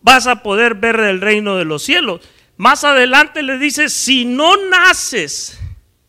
vas 0.00 0.26
a 0.26 0.42
poder 0.42 0.76
ver 0.76 1.00
el 1.00 1.20
reino 1.20 1.56
de 1.56 1.64
los 1.64 1.82
cielos, 1.82 2.20
más 2.56 2.84
adelante 2.84 3.42
le 3.42 3.58
dice, 3.58 3.88
si 3.88 4.24
no 4.24 4.56
naces 4.68 5.58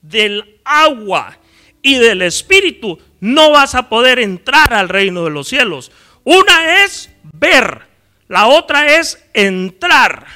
del 0.02 0.60
agua 0.64 1.38
y 1.82 1.96
del 1.96 2.22
espíritu, 2.22 3.00
no 3.20 3.52
vas 3.52 3.76
a 3.76 3.90
poder 3.90 4.20
entrar 4.20 4.74
al 4.74 4.88
reino 4.90 5.24
de 5.26 5.32
los 5.32 5.48
cielos. 5.48 5.92
Una 6.30 6.84
es 6.84 7.10
ver, 7.40 7.84
la 8.28 8.48
otra 8.48 8.98
es 8.98 9.18
entrar. 9.34 10.28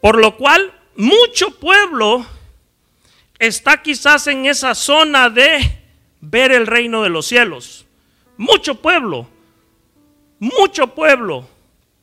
Por 0.00 0.16
lo 0.16 0.38
cual 0.38 0.72
mucho 0.96 1.50
pueblo 1.60 2.24
está 3.38 3.82
quizás 3.82 4.26
en 4.26 4.46
esa 4.46 4.74
zona 4.74 5.28
de 5.28 5.82
ver 6.22 6.50
el 6.50 6.66
reino 6.66 7.02
de 7.02 7.10
los 7.10 7.26
cielos. 7.26 7.84
Mucho 8.38 8.76
pueblo, 8.76 9.28
mucho 10.38 10.94
pueblo 10.94 11.46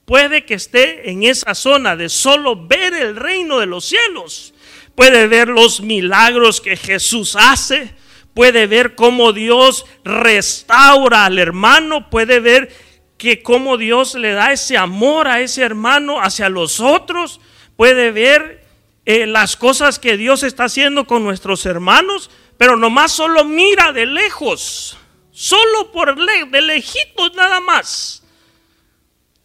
puede 0.05 0.45
que 0.45 0.53
esté 0.53 1.09
en 1.09 1.23
esa 1.23 1.55
zona 1.55 1.95
de 1.95 2.09
solo 2.09 2.67
ver 2.67 2.93
el 2.93 3.15
reino 3.15 3.57
de 3.57 3.65
los 3.65 3.85
cielos. 3.85 4.53
Puede 4.93 5.25
ver 5.25 5.47
los 5.47 5.81
milagros 5.81 6.61
que 6.61 6.77
Jesús 6.77 7.35
hace, 7.35 7.95
puede 8.33 8.67
ver 8.67 8.95
cómo 8.95 9.33
Dios 9.33 9.85
restaura 10.03 11.25
al 11.25 11.39
hermano, 11.39 12.09
puede 12.09 12.39
ver 12.39 12.73
que 13.17 13.43
cómo 13.43 13.77
Dios 13.77 14.15
le 14.15 14.31
da 14.31 14.51
ese 14.51 14.77
amor 14.77 15.27
a 15.27 15.41
ese 15.41 15.61
hermano 15.61 16.19
hacia 16.21 16.49
los 16.49 16.79
otros, 16.79 17.39
puede 17.75 18.11
ver 18.11 18.65
eh, 19.05 19.27
las 19.27 19.55
cosas 19.55 19.99
que 19.99 20.17
Dios 20.17 20.43
está 20.43 20.65
haciendo 20.65 21.05
con 21.05 21.23
nuestros 21.23 21.65
hermanos, 21.65 22.29
pero 22.57 22.77
nomás 22.77 23.11
solo 23.11 23.45
mira 23.45 23.91
de 23.91 24.05
lejos, 24.05 24.97
solo 25.31 25.91
por 25.91 26.17
le 26.19 26.45
de 26.45 26.61
lejitos 26.61 27.33
nada 27.35 27.59
más. 27.59 28.23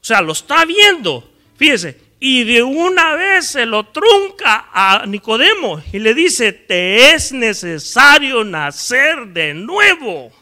O 0.01 0.05
sea, 0.07 0.21
lo 0.21 0.33
está 0.33 0.65
viendo, 0.65 1.29
fíjese, 1.57 2.06
y 2.19 2.45
de 2.45 2.63
una 2.63 3.15
vez 3.15 3.49
se 3.49 3.67
lo 3.67 3.85
trunca 3.89 4.71
a 4.73 5.05
Nicodemo 5.07 5.83
y 5.93 5.99
le 5.99 6.15
dice, 6.15 6.53
te 6.53 7.13
es 7.13 7.33
necesario 7.33 8.43
nacer 8.43 9.27
de 9.29 9.53
nuevo. 9.53 10.33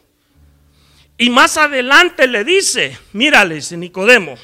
Y 1.18 1.30
más 1.30 1.56
adelante 1.56 2.28
le 2.28 2.44
dice, 2.44 2.98
mírale, 3.12 3.60
Nicodemo, 3.76 4.36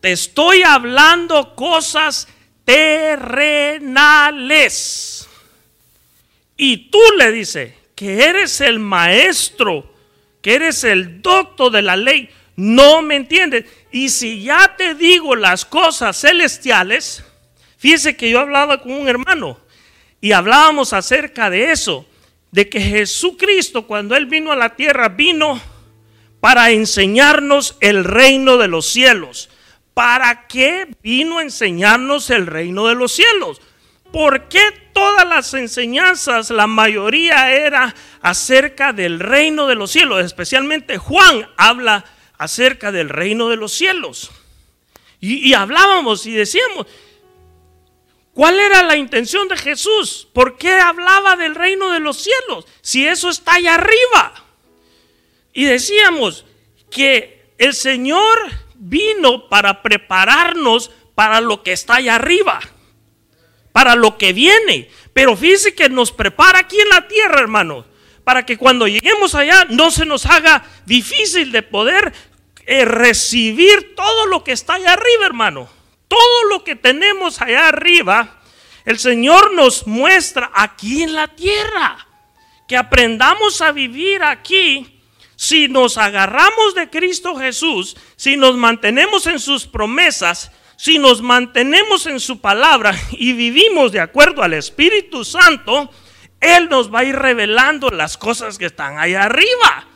te 0.00 0.12
estoy 0.12 0.62
hablando 0.62 1.54
cosas 1.54 2.28
terrenales. 2.64 3.98
Y 6.56 6.88
tú 6.90 7.00
le 7.18 7.30
dice 7.32 7.76
que 7.94 8.24
eres 8.24 8.60
el 8.60 8.78
maestro, 8.78 9.92
que 10.40 10.54
eres 10.54 10.84
el 10.84 11.20
doctor 11.20 11.72
de 11.72 11.82
la 11.82 11.96
ley, 11.96 12.30
no 12.58 13.02
me 13.02 13.14
entiendes. 13.14 13.66
Y 13.92 14.08
si 14.08 14.42
ya 14.42 14.74
te 14.76 14.94
digo 14.94 15.36
las 15.36 15.64
cosas 15.64 16.20
celestiales, 16.20 17.22
fíjese 17.76 18.16
que 18.16 18.28
yo 18.28 18.40
hablaba 18.40 18.82
con 18.82 18.90
un 18.90 19.08
hermano 19.08 19.60
y 20.20 20.32
hablábamos 20.32 20.92
acerca 20.92 21.50
de 21.50 21.70
eso, 21.70 22.04
de 22.50 22.68
que 22.68 22.80
Jesucristo 22.80 23.86
cuando 23.86 24.16
Él 24.16 24.26
vino 24.26 24.50
a 24.50 24.56
la 24.56 24.74
tierra 24.74 25.08
vino 25.08 25.60
para 26.40 26.72
enseñarnos 26.72 27.76
el 27.78 28.02
reino 28.02 28.56
de 28.56 28.66
los 28.66 28.86
cielos. 28.86 29.50
¿Para 29.94 30.48
qué 30.48 30.88
vino 31.00 31.38
a 31.38 31.42
enseñarnos 31.42 32.28
el 32.30 32.48
reino 32.48 32.88
de 32.88 32.96
los 32.96 33.12
cielos? 33.12 33.60
¿Por 34.12 34.48
qué 34.48 34.62
todas 34.92 35.28
las 35.28 35.54
enseñanzas, 35.54 36.50
la 36.50 36.66
mayoría 36.66 37.52
era 37.52 37.94
acerca 38.20 38.92
del 38.92 39.20
reino 39.20 39.68
de 39.68 39.76
los 39.76 39.92
cielos? 39.92 40.24
Especialmente 40.24 40.98
Juan 40.98 41.48
habla 41.56 42.04
acerca 42.38 42.92
del 42.92 43.08
reino 43.08 43.48
de 43.48 43.56
los 43.56 43.72
cielos. 43.72 44.30
Y, 45.20 45.52
hablábamos 45.52 46.26
y 46.26 46.32
decíamos, 46.32 46.86
¿cuál 48.32 48.60
era 48.60 48.84
la 48.84 48.96
intención 48.96 49.48
de 49.48 49.56
Jesús? 49.56 50.28
¿Por 50.32 50.56
qué 50.56 50.72
hablaba 50.74 51.34
del 51.34 51.56
reino 51.56 51.90
de 51.90 51.98
los 51.98 52.18
cielos? 52.18 52.66
Si 52.80 53.04
eso 53.04 53.28
está 53.28 53.54
allá 53.54 53.74
arriba. 53.74 54.44
Y 55.52 55.64
decíamos 55.64 56.44
que 56.88 57.52
el 57.58 57.74
Señor 57.74 58.38
vino 58.76 59.48
para 59.48 59.82
prepararnos 59.82 60.92
para 61.16 61.40
lo 61.40 61.64
que 61.64 61.72
está 61.72 61.96
allá 61.96 62.14
arriba, 62.14 62.60
para 63.72 63.96
lo 63.96 64.16
que 64.18 64.32
viene. 64.32 64.88
Pero 65.12 65.36
fíjese 65.36 65.74
que 65.74 65.88
nos 65.88 66.12
prepara 66.12 66.60
aquí 66.60 66.78
en 66.78 66.90
la 66.90 67.08
tierra, 67.08 67.40
hermanos, 67.40 67.86
para 68.22 68.46
que 68.46 68.56
cuando 68.56 68.86
lleguemos 68.86 69.34
allá 69.34 69.66
no 69.70 69.90
se 69.90 70.04
nos 70.04 70.26
haga 70.26 70.64
difícil 70.86 71.50
de 71.50 71.62
poder 71.62 72.12
eh, 72.70 72.84
recibir 72.84 73.94
todo 73.94 74.26
lo 74.26 74.44
que 74.44 74.52
está 74.52 74.74
allá 74.74 74.92
arriba, 74.92 75.24
hermano. 75.24 75.70
Todo 76.06 76.44
lo 76.50 76.64
que 76.64 76.76
tenemos 76.76 77.40
allá 77.40 77.68
arriba, 77.68 78.42
el 78.84 78.98
Señor 78.98 79.54
nos 79.54 79.86
muestra 79.86 80.50
aquí 80.52 81.02
en 81.02 81.14
la 81.14 81.28
tierra. 81.28 82.06
Que 82.68 82.76
aprendamos 82.76 83.62
a 83.62 83.72
vivir 83.72 84.22
aquí. 84.22 85.00
Si 85.34 85.66
nos 85.68 85.96
agarramos 85.96 86.74
de 86.74 86.90
Cristo 86.90 87.36
Jesús, 87.36 87.96
si 88.16 88.36
nos 88.36 88.54
mantenemos 88.54 89.26
en 89.26 89.38
sus 89.38 89.66
promesas, 89.66 90.52
si 90.76 90.98
nos 90.98 91.22
mantenemos 91.22 92.04
en 92.04 92.20
su 92.20 92.42
palabra 92.42 92.94
y 93.12 93.32
vivimos 93.32 93.92
de 93.92 94.00
acuerdo 94.00 94.42
al 94.42 94.52
Espíritu 94.52 95.24
Santo, 95.24 95.90
Él 96.38 96.68
nos 96.68 96.92
va 96.92 96.98
a 96.98 97.04
ir 97.04 97.16
revelando 97.16 97.88
las 97.88 98.18
cosas 98.18 98.58
que 98.58 98.66
están 98.66 98.98
allá 98.98 99.22
arriba. 99.22 99.86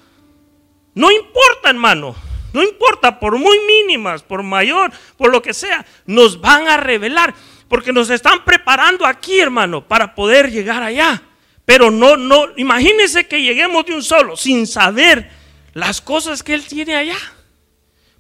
No 0.94 1.10
importa, 1.10 1.68
hermano. 1.68 2.31
No 2.52 2.62
importa, 2.62 3.18
por 3.18 3.38
muy 3.38 3.58
mínimas, 3.60 4.22
por 4.22 4.42
mayor, 4.42 4.92
por 5.16 5.30
lo 5.30 5.40
que 5.42 5.54
sea, 5.54 5.84
nos 6.06 6.40
van 6.40 6.68
a 6.68 6.76
revelar. 6.76 7.34
Porque 7.68 7.92
nos 7.92 8.10
están 8.10 8.44
preparando 8.44 9.06
aquí, 9.06 9.40
hermano, 9.40 9.86
para 9.86 10.14
poder 10.14 10.50
llegar 10.50 10.82
allá. 10.82 11.22
Pero 11.64 11.90
no, 11.90 12.16
no, 12.16 12.48
imagínense 12.56 13.26
que 13.26 13.40
lleguemos 13.40 13.86
de 13.86 13.94
un 13.94 14.02
solo, 14.02 14.36
sin 14.36 14.66
saber 14.66 15.30
las 15.72 16.00
cosas 16.00 16.42
que 16.42 16.54
Él 16.54 16.66
tiene 16.66 16.94
allá. 16.94 17.16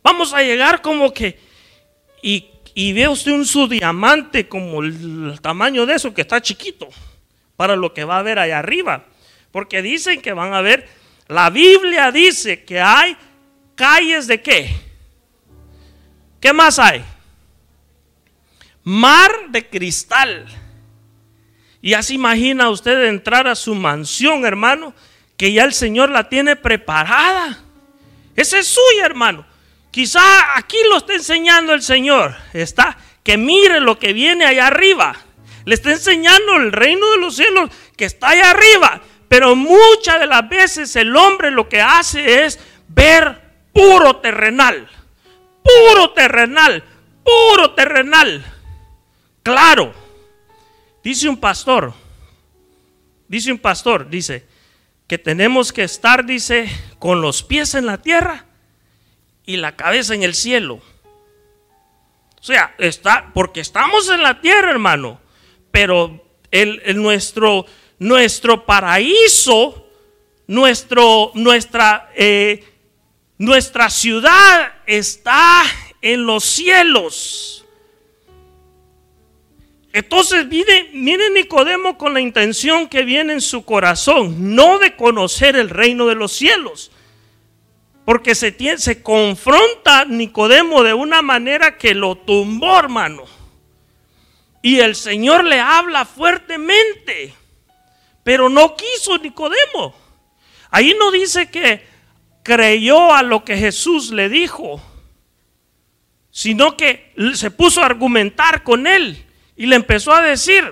Vamos 0.02 0.32
a 0.32 0.42
llegar 0.42 0.80
como 0.80 1.12
que, 1.12 1.38
y, 2.22 2.46
y 2.74 2.92
ve 2.92 3.08
usted 3.08 3.32
un 3.32 3.44
su 3.44 3.68
diamante 3.68 4.48
como 4.48 4.82
el 4.82 5.38
tamaño 5.42 5.84
de 5.86 5.94
eso 5.94 6.14
que 6.14 6.22
está 6.22 6.40
chiquito, 6.40 6.88
para 7.56 7.76
lo 7.76 7.92
que 7.92 8.04
va 8.04 8.18
a 8.18 8.22
ver 8.22 8.38
allá 8.38 8.58
arriba. 8.58 9.04
Porque 9.50 9.82
dicen 9.82 10.22
que 10.22 10.32
van 10.32 10.54
a 10.54 10.62
ver, 10.62 10.88
la 11.28 11.50
Biblia 11.50 12.10
dice 12.10 12.64
que 12.64 12.80
hay 12.80 13.16
calles 13.74 14.26
de 14.26 14.40
qué? 14.40 14.74
¿Qué 16.40 16.52
más 16.52 16.78
hay? 16.78 17.04
Mar 18.84 19.30
de 19.50 19.68
cristal. 19.68 20.46
Y 21.80 21.90
ya 21.90 22.02
se 22.02 22.14
imagina 22.14 22.70
usted 22.70 23.04
entrar 23.04 23.46
a 23.46 23.54
su 23.54 23.74
mansión, 23.74 24.44
hermano, 24.44 24.94
que 25.36 25.52
ya 25.52 25.64
el 25.64 25.72
Señor 25.72 26.10
la 26.10 26.28
tiene 26.28 26.56
preparada. 26.56 27.58
Esa 28.36 28.58
es 28.58 28.66
suya, 28.68 29.06
hermano. 29.06 29.44
Quizá 29.90 30.56
aquí 30.56 30.76
lo 30.88 30.98
está 30.98 31.14
enseñando 31.14 31.74
el 31.74 31.82
Señor. 31.82 32.34
Está 32.52 32.96
que 33.22 33.36
mire 33.36 33.80
lo 33.80 33.98
que 33.98 34.12
viene 34.12 34.44
allá 34.44 34.68
arriba. 34.68 35.16
Le 35.64 35.74
está 35.74 35.90
enseñando 35.90 36.56
el 36.56 36.72
reino 36.72 37.08
de 37.12 37.18
los 37.18 37.36
cielos 37.36 37.70
que 37.96 38.04
está 38.04 38.30
allá 38.30 38.50
arriba. 38.50 39.00
Pero 39.28 39.54
muchas 39.54 40.20
de 40.20 40.26
las 40.26 40.48
veces 40.48 40.94
el 40.96 41.14
hombre 41.14 41.50
lo 41.50 41.68
que 41.68 41.80
hace 41.80 42.44
es 42.44 42.58
ver 42.88 43.51
puro 43.72 44.16
terrenal, 44.16 44.88
puro 45.62 46.10
terrenal, 46.10 46.84
puro 47.24 47.72
terrenal. 47.72 48.44
Claro, 49.42 49.92
dice 51.02 51.28
un 51.28 51.38
pastor, 51.38 51.92
dice 53.28 53.50
un 53.52 53.58
pastor, 53.58 54.08
dice, 54.08 54.46
que 55.06 55.18
tenemos 55.18 55.72
que 55.72 55.84
estar, 55.84 56.24
dice, 56.24 56.68
con 56.98 57.20
los 57.20 57.42
pies 57.42 57.74
en 57.74 57.86
la 57.86 57.98
tierra 57.98 58.46
y 59.44 59.56
la 59.56 59.76
cabeza 59.76 60.14
en 60.14 60.22
el 60.22 60.34
cielo. 60.34 60.80
O 62.40 62.44
sea, 62.44 62.74
está, 62.78 63.30
porque 63.34 63.60
estamos 63.60 64.08
en 64.08 64.22
la 64.22 64.40
tierra, 64.40 64.70
hermano, 64.70 65.20
pero 65.70 66.24
el, 66.50 66.80
nuestro, 66.96 67.66
nuestro 67.98 68.64
paraíso, 68.66 69.86
nuestro, 70.46 71.30
nuestra 71.34 72.10
eh, 72.14 72.71
nuestra 73.42 73.90
ciudad 73.90 74.72
está 74.86 75.64
en 76.00 76.26
los 76.26 76.44
cielos. 76.44 77.64
Entonces 79.92 80.48
viene 80.48 81.30
Nicodemo 81.30 81.98
con 81.98 82.14
la 82.14 82.20
intención 82.20 82.88
que 82.88 83.02
viene 83.02 83.32
en 83.32 83.40
su 83.40 83.64
corazón, 83.64 84.54
no 84.54 84.78
de 84.78 84.94
conocer 84.94 85.56
el 85.56 85.70
reino 85.70 86.06
de 86.06 86.14
los 86.14 86.30
cielos. 86.30 86.92
Porque 88.04 88.36
se, 88.36 88.54
se 88.78 89.02
confronta 89.02 90.04
Nicodemo 90.04 90.84
de 90.84 90.94
una 90.94 91.20
manera 91.20 91.76
que 91.76 91.96
lo 91.96 92.14
tumbó, 92.14 92.78
hermano. 92.78 93.24
Y 94.62 94.78
el 94.78 94.94
Señor 94.94 95.42
le 95.42 95.58
habla 95.58 96.04
fuertemente. 96.04 97.34
Pero 98.22 98.48
no 98.48 98.76
quiso 98.76 99.18
Nicodemo. 99.18 99.96
Ahí 100.70 100.94
no 100.96 101.10
dice 101.10 101.50
que 101.50 101.91
creyó 102.42 103.14
a 103.14 103.22
lo 103.22 103.44
que 103.44 103.56
Jesús 103.56 104.10
le 104.10 104.28
dijo, 104.28 104.80
sino 106.30 106.76
que 106.76 107.14
se 107.34 107.50
puso 107.50 107.82
a 107.82 107.86
argumentar 107.86 108.62
con 108.62 108.86
él 108.86 109.24
y 109.56 109.66
le 109.66 109.76
empezó 109.76 110.12
a 110.12 110.22
decir, 110.22 110.64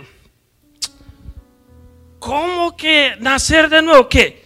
¿cómo 2.19 2.77
que 2.77 3.15
nacer 3.21 3.69
de 3.69 3.83
nuevo? 3.83 4.09
¿Qué? 4.09 4.45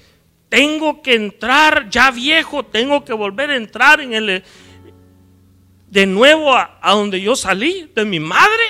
Tengo 0.49 1.03
que 1.03 1.15
entrar 1.15 1.89
ya 1.89 2.11
viejo, 2.11 2.65
tengo 2.65 3.05
que 3.05 3.13
volver 3.13 3.51
a 3.51 3.57
entrar 3.57 4.01
en 4.01 4.13
el 4.15 4.45
de 5.95 6.07
nuevo 6.07 6.55
a, 6.57 6.79
donde 6.83 7.21
yo 7.21 7.37
salí, 7.37 7.91
de 7.95 8.05
mi 8.05 8.19
madre. 8.19 8.65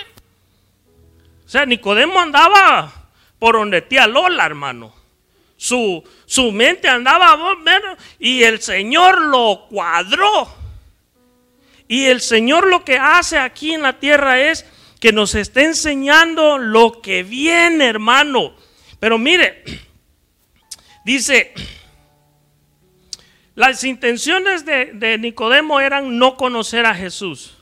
O 1.45 1.49
sea, 1.49 1.65
Nicodemo 1.65 2.21
andaba 2.21 2.93
por 3.39 3.55
donde 3.55 3.81
tía 3.81 4.07
Lola, 4.07 4.45
hermano. 4.45 4.95
Su, 5.57 6.03
su 6.27 6.53
mente 6.53 6.89
andaba 6.89 7.39
y 8.19 8.43
el 8.43 8.61
Señor 8.61 9.21
lo 9.21 9.67
cuadró. 9.69 10.49
Y 11.87 12.07
el 12.07 12.21
Señor 12.21 12.67
lo 12.67 12.85
que 12.85 12.99
hace 12.99 13.39
aquí 13.39 13.75
en 13.75 13.83
la 13.83 13.99
tierra 13.99 14.41
es 14.41 14.65
que 15.01 15.13
nos 15.13 15.35
está 15.35 15.63
enseñando 15.63 16.59
lo 16.59 17.03
que 17.03 17.23
viene, 17.23 17.87
hermano. 17.87 18.55
Pero 18.99 19.19
mire, 19.19 19.63
dice, 21.05 21.53
las 23.55 23.85
intenciones 23.85 24.65
de, 24.65 25.19
Nicodemo 25.19 25.81
eran 25.81 26.19
no 26.19 26.37
conocer 26.37 26.87
a 26.87 26.95
Jesús. 26.95 27.59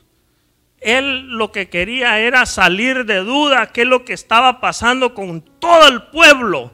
Él 0.79 1.27
lo 1.37 1.51
que 1.51 1.69
quería 1.69 2.19
era 2.19 2.45
salir 2.45 3.05
de 3.05 3.17
duda 3.17 3.71
qué 3.71 3.81
es 3.81 3.87
lo 3.87 4.03
que 4.03 4.13
estaba 4.13 4.59
pasando 4.59 5.13
con 5.13 5.41
todo 5.59 5.87
el 5.87 6.03
pueblo. 6.03 6.71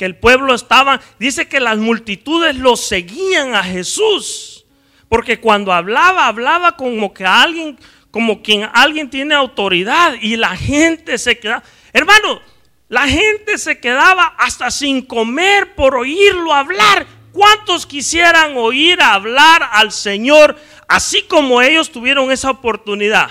Que 0.00 0.06
el 0.06 0.16
pueblo 0.16 0.54
estaba, 0.54 0.98
dice 1.18 1.46
que 1.46 1.60
las 1.60 1.76
multitudes 1.76 2.56
lo 2.56 2.74
seguían 2.74 3.54
a 3.54 3.62
Jesús. 3.62 4.64
Porque 5.10 5.40
cuando 5.40 5.74
hablaba, 5.74 6.26
hablaba 6.26 6.74
como 6.74 7.12
que 7.12 7.26
alguien, 7.26 7.78
como 8.10 8.40
quien 8.40 8.66
alguien 8.72 9.10
tiene 9.10 9.34
autoridad 9.34 10.14
y 10.18 10.36
la 10.36 10.56
gente 10.56 11.18
se 11.18 11.38
quedaba. 11.38 11.62
Hermano, 11.92 12.40
la 12.88 13.08
gente 13.08 13.58
se 13.58 13.78
quedaba 13.78 14.28
hasta 14.38 14.70
sin 14.70 15.02
comer 15.02 15.74
por 15.74 15.94
oírlo 15.96 16.54
hablar. 16.54 17.06
¿Cuántos 17.32 17.84
quisieran 17.84 18.56
oír 18.56 19.02
hablar 19.02 19.68
al 19.70 19.92
Señor 19.92 20.58
así 20.88 21.24
como 21.24 21.60
ellos 21.60 21.92
tuvieron 21.92 22.32
esa 22.32 22.48
oportunidad? 22.48 23.28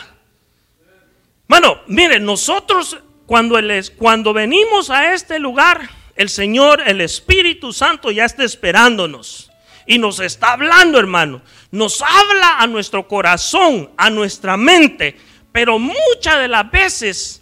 Bueno, 1.47 1.79
miren, 1.87 2.25
nosotros 2.25 2.95
cuando, 3.25 3.59
cuando 3.97 4.33
venimos 4.33 4.91
a 4.91 5.15
este 5.15 5.39
lugar, 5.39 5.97
el 6.19 6.29
Señor, 6.29 6.83
el 6.85 6.99
Espíritu 6.99 7.71
Santo 7.71 8.11
ya 8.11 8.25
está 8.25 8.43
esperándonos 8.43 9.49
y 9.85 9.99
nos 9.99 10.19
está 10.19 10.51
hablando, 10.51 10.99
hermano. 10.99 11.41
Nos 11.71 12.01
habla 12.01 12.59
a 12.59 12.67
nuestro 12.67 13.07
corazón, 13.07 13.89
a 13.95 14.09
nuestra 14.09 14.57
mente, 14.57 15.15
pero 15.53 15.79
muchas 15.79 16.39
de 16.39 16.49
las 16.49 16.69
veces 16.69 17.41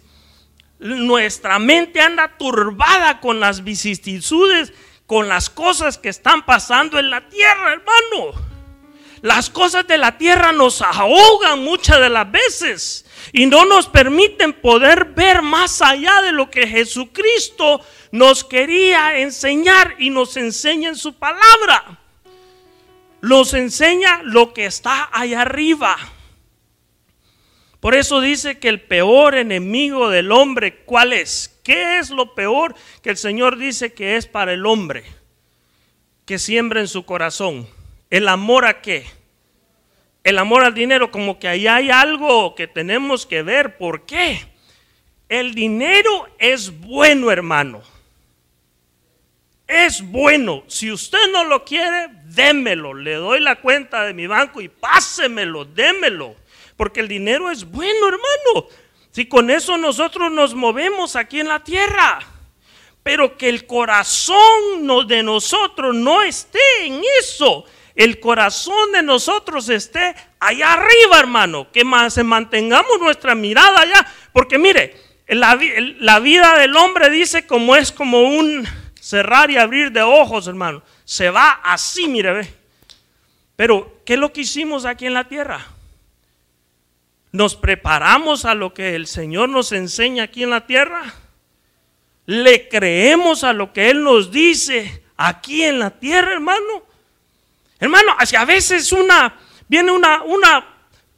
nuestra 0.78 1.58
mente 1.58 2.00
anda 2.00 2.38
turbada 2.38 3.18
con 3.18 3.40
las 3.40 3.64
vicisitudes, 3.64 4.72
con 5.06 5.26
las 5.26 5.50
cosas 5.50 5.98
que 5.98 6.10
están 6.10 6.46
pasando 6.46 7.00
en 7.00 7.10
la 7.10 7.28
tierra, 7.28 7.72
hermano. 7.72 8.48
Las 9.22 9.50
cosas 9.50 9.88
de 9.88 9.98
la 9.98 10.16
tierra 10.16 10.52
nos 10.52 10.82
ahogan 10.82 11.64
muchas 11.64 11.98
de 11.98 12.10
las 12.10 12.30
veces 12.30 13.06
y 13.32 13.46
no 13.46 13.64
nos 13.64 13.88
permiten 13.88 14.52
poder 14.52 15.06
ver 15.06 15.42
más 15.42 15.82
allá 15.82 16.22
de 16.22 16.30
lo 16.30 16.48
que 16.48 16.68
Jesucristo 16.68 17.80
nos 18.10 18.44
quería 18.44 19.18
enseñar 19.18 19.96
y 19.98 20.10
nos 20.10 20.36
enseña 20.36 20.90
en 20.90 20.96
su 20.96 21.14
palabra. 21.14 21.98
Nos 23.20 23.54
enseña 23.54 24.22
lo 24.22 24.54
que 24.54 24.66
está 24.66 25.08
allá 25.12 25.42
arriba. 25.42 25.96
Por 27.80 27.94
eso 27.94 28.20
dice 28.20 28.58
que 28.58 28.68
el 28.68 28.80
peor 28.80 29.36
enemigo 29.36 30.10
del 30.10 30.32
hombre, 30.32 30.82
¿cuál 30.84 31.12
es? 31.12 31.60
¿Qué 31.62 31.98
es 31.98 32.10
lo 32.10 32.34
peor 32.34 32.74
que 33.02 33.10
el 33.10 33.16
Señor 33.16 33.56
dice 33.56 33.92
que 33.92 34.16
es 34.16 34.26
para 34.26 34.52
el 34.52 34.66
hombre? 34.66 35.04
Que 36.24 36.38
siembra 36.38 36.80
en 36.80 36.88
su 36.88 37.04
corazón. 37.04 37.68
¿El 38.10 38.28
amor 38.28 38.64
a 38.64 38.80
qué? 38.80 39.06
El 40.24 40.38
amor 40.38 40.64
al 40.64 40.74
dinero, 40.74 41.10
como 41.10 41.38
que 41.38 41.46
ahí 41.46 41.66
hay 41.66 41.90
algo 41.90 42.54
que 42.54 42.66
tenemos 42.66 43.26
que 43.26 43.42
ver. 43.42 43.78
¿Por 43.78 44.06
qué? 44.06 44.40
El 45.28 45.54
dinero 45.54 46.28
es 46.38 46.80
bueno, 46.80 47.30
hermano. 47.30 47.82
Es 49.68 50.02
bueno. 50.02 50.64
Si 50.66 50.90
usted 50.90 51.30
no 51.32 51.44
lo 51.44 51.64
quiere, 51.64 52.08
démelo. 52.24 52.94
Le 52.94 53.14
doy 53.14 53.38
la 53.38 53.56
cuenta 53.60 54.02
de 54.02 54.14
mi 54.14 54.26
banco 54.26 54.60
y 54.60 54.68
pásemelo, 54.68 55.64
démelo 55.64 56.34
porque 56.78 57.00
el 57.00 57.08
dinero 57.08 57.50
es 57.50 57.68
bueno, 57.68 58.06
hermano. 58.06 58.68
Si 59.10 59.26
con 59.26 59.50
eso 59.50 59.76
nosotros 59.76 60.30
nos 60.30 60.54
movemos 60.54 61.16
aquí 61.16 61.40
en 61.40 61.48
la 61.48 61.62
tierra, 61.62 62.20
pero 63.02 63.36
que 63.36 63.48
el 63.48 63.66
corazón 63.66 64.86
de 65.08 65.22
nosotros 65.24 65.94
no 65.94 66.22
esté 66.22 66.60
en 66.84 67.02
eso. 67.20 67.64
El 67.96 68.20
corazón 68.20 68.92
de 68.92 69.02
nosotros 69.02 69.68
esté 69.68 70.14
allá 70.38 70.74
arriba, 70.74 71.18
hermano. 71.18 71.66
Que 71.72 71.84
más 71.84 72.14
se 72.14 72.22
mantengamos 72.22 73.00
nuestra 73.00 73.34
mirada 73.34 73.80
allá. 73.80 74.06
Porque 74.32 74.56
mire, 74.56 74.94
la, 75.26 75.58
la 75.98 76.20
vida 76.20 76.56
del 76.58 76.76
hombre 76.76 77.10
dice 77.10 77.44
como 77.44 77.74
es 77.74 77.90
como 77.90 78.20
un 78.20 78.68
cerrar 79.08 79.50
y 79.50 79.56
abrir 79.56 79.90
de 79.90 80.02
ojos, 80.02 80.48
hermano. 80.48 80.82
Se 81.06 81.30
va 81.30 81.60
así, 81.64 82.08
mire, 82.08 82.30
ve. 82.30 82.54
Pero, 83.56 84.02
¿qué 84.04 84.14
es 84.14 84.20
lo 84.20 84.34
que 84.34 84.42
hicimos 84.42 84.84
aquí 84.84 85.06
en 85.06 85.14
la 85.14 85.24
tierra? 85.24 85.66
¿Nos 87.32 87.56
preparamos 87.56 88.44
a 88.44 88.54
lo 88.54 88.74
que 88.74 88.94
el 88.94 89.06
Señor 89.06 89.48
nos 89.48 89.72
enseña 89.72 90.24
aquí 90.24 90.42
en 90.42 90.50
la 90.50 90.66
tierra? 90.66 91.14
¿Le 92.26 92.68
creemos 92.68 93.44
a 93.44 93.54
lo 93.54 93.72
que 93.72 93.88
Él 93.88 94.04
nos 94.04 94.30
dice 94.30 95.02
aquí 95.16 95.64
en 95.64 95.78
la 95.78 95.88
tierra, 95.88 96.34
hermano? 96.34 96.82
Hermano, 97.80 98.14
a 98.18 98.44
veces 98.44 98.92
una, 98.92 99.38
viene 99.68 99.90
una, 99.90 100.22
una, 100.22 100.66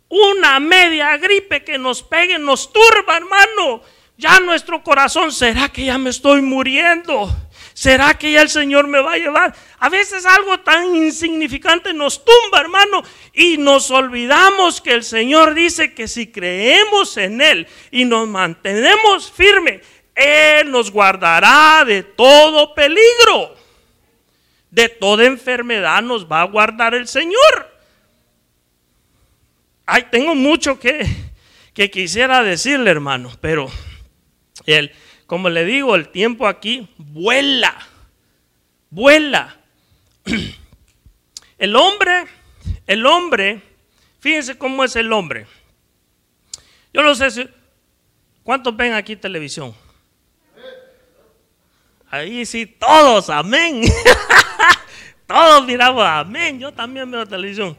una 0.09 0.61
media 0.61 1.17
gripe 1.17 1.65
que 1.65 1.77
nos 1.77 2.05
pegue, 2.05 2.39
nos 2.39 2.73
turba, 2.73 3.17
hermano. 3.17 3.83
Ya 4.17 4.39
nuestro 4.39 4.81
corazón, 4.85 5.33
¿será 5.33 5.71
que 5.71 5.87
ya 5.87 5.99
me 5.99 6.11
estoy 6.11 6.41
muriendo? 6.41 7.29
¿Será 7.81 8.13
que 8.13 8.33
ya 8.33 8.43
el 8.43 8.51
Señor 8.51 8.89
me 8.89 9.01
va 9.01 9.15
a 9.15 9.17
llevar? 9.17 9.55
A 9.79 9.89
veces 9.89 10.27
algo 10.27 10.61
tan 10.61 10.95
insignificante 10.95 11.95
nos 11.95 12.23
tumba, 12.23 12.61
hermano, 12.61 13.03
y 13.33 13.57
nos 13.57 13.91
olvidamos 13.91 14.83
que 14.83 14.93
el 14.93 15.03
Señor 15.03 15.55
dice 15.55 15.95
que 15.95 16.07
si 16.07 16.27
creemos 16.31 17.17
en 17.17 17.41
Él 17.41 17.67
y 17.91 18.05
nos 18.05 18.29
mantenemos 18.29 19.33
firmes, 19.33 19.81
Él 20.15 20.71
nos 20.71 20.91
guardará 20.91 21.83
de 21.87 22.03
todo 22.03 22.75
peligro. 22.75 23.57
De 24.71 24.91
toda 24.91 25.25
enfermedad 25.25 26.03
nos 26.03 26.31
va 26.31 26.43
a 26.43 26.45
guardar 26.45 26.95
el 26.95 27.09
Señor. 27.09 27.81
Ay, 29.87 30.09
tengo 30.11 30.35
mucho 30.35 30.79
que, 30.79 31.07
que 31.73 31.91
quisiera 31.91 32.43
decirle, 32.43 32.91
hermano, 32.91 33.33
pero 33.41 33.71
el 34.67 34.93
como 35.31 35.49
le 35.49 35.65
digo, 35.65 35.95
el 35.95 36.09
tiempo 36.09 36.49
aquí 36.49 36.89
vuela, 36.99 37.79
vuela. 38.91 39.57
El 41.57 41.77
hombre, 41.77 42.25
el 42.87 43.07
hombre, 43.07 43.63
fíjense 44.19 44.59
cómo 44.59 44.83
es 44.83 44.97
el 44.97 45.13
hombre. 45.13 45.47
Yo 46.93 47.03
no 47.03 47.15
sé 47.15 47.31
si, 47.31 47.47
¿cuántos 48.43 48.75
ven 48.75 48.95
aquí 48.95 49.15
televisión? 49.15 49.75
Ahí 52.09 52.47
sí, 52.47 52.65
todos, 52.65 53.29
amén. 53.29 53.83
todos 55.27 55.67
miramos, 55.67 56.03
amén. 56.03 56.59
Yo 56.59 56.73
también 56.73 57.11
veo 57.11 57.27
televisión. 57.27 57.77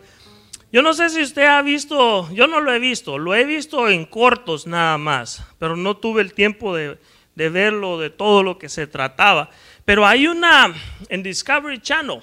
Yo 0.72 0.84
no 0.84 0.94
sé 0.94 1.10
si 1.10 1.24
usted 1.24 1.46
ha 1.46 1.64
visto, 1.64 2.32
yo 2.32 2.46
no 2.46 2.62
lo 2.62 2.72
he 2.72 2.78
visto, 2.78 3.18
lo 3.18 3.34
he 3.34 3.46
visto 3.46 3.90
en 3.90 4.06
cortos 4.06 4.68
nada 4.68 5.00
más, 5.00 5.44
pero 5.58 5.76
no 5.76 5.98
tuve 5.98 6.22
el 6.22 6.34
tiempo 6.34 6.76
de, 6.76 7.00
de 7.36 7.50
verlo, 7.50 8.00
de 8.00 8.10
todo 8.10 8.44
lo 8.44 8.58
que 8.58 8.70
se 8.70 8.88
trataba. 8.88 9.50
Pero 9.86 10.06
hay 10.06 10.28
una, 10.28 10.74
en 11.10 11.24
Discovery 11.24 11.80
Channel, 11.80 12.20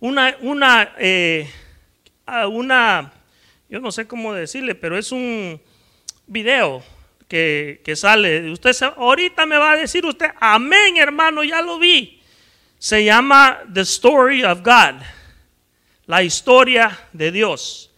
una, 0.00 0.36
una, 0.40 0.94
eh, 0.98 1.48
ah, 2.26 2.46
una, 2.48 3.12
yo 3.68 3.80
no 3.80 3.92
sé 3.92 4.06
cómo 4.06 4.34
decirle, 4.34 4.74
pero 4.74 4.98
es 4.98 5.12
un 5.12 5.60
video 6.26 6.82
que, 7.28 7.80
que, 7.84 7.96
sale. 7.96 8.50
Usted 8.50 8.76
ahorita 8.96 9.46
me 9.46 9.56
va 9.56 9.72
a 9.72 9.76
decir 9.76 10.04
usted, 10.04 10.30
amén 10.40 10.96
hermano, 10.96 11.44
ya 11.44 11.62
lo 11.62 11.78
vi. 11.78 12.20
Se 12.78 13.04
llama 13.04 13.60
The 13.72 13.82
Story 13.82 14.44
of 14.44 14.58
God, 14.62 15.00
la 16.06 16.22
historia 16.22 16.98
de 17.12 17.30
Dios. 17.30 17.90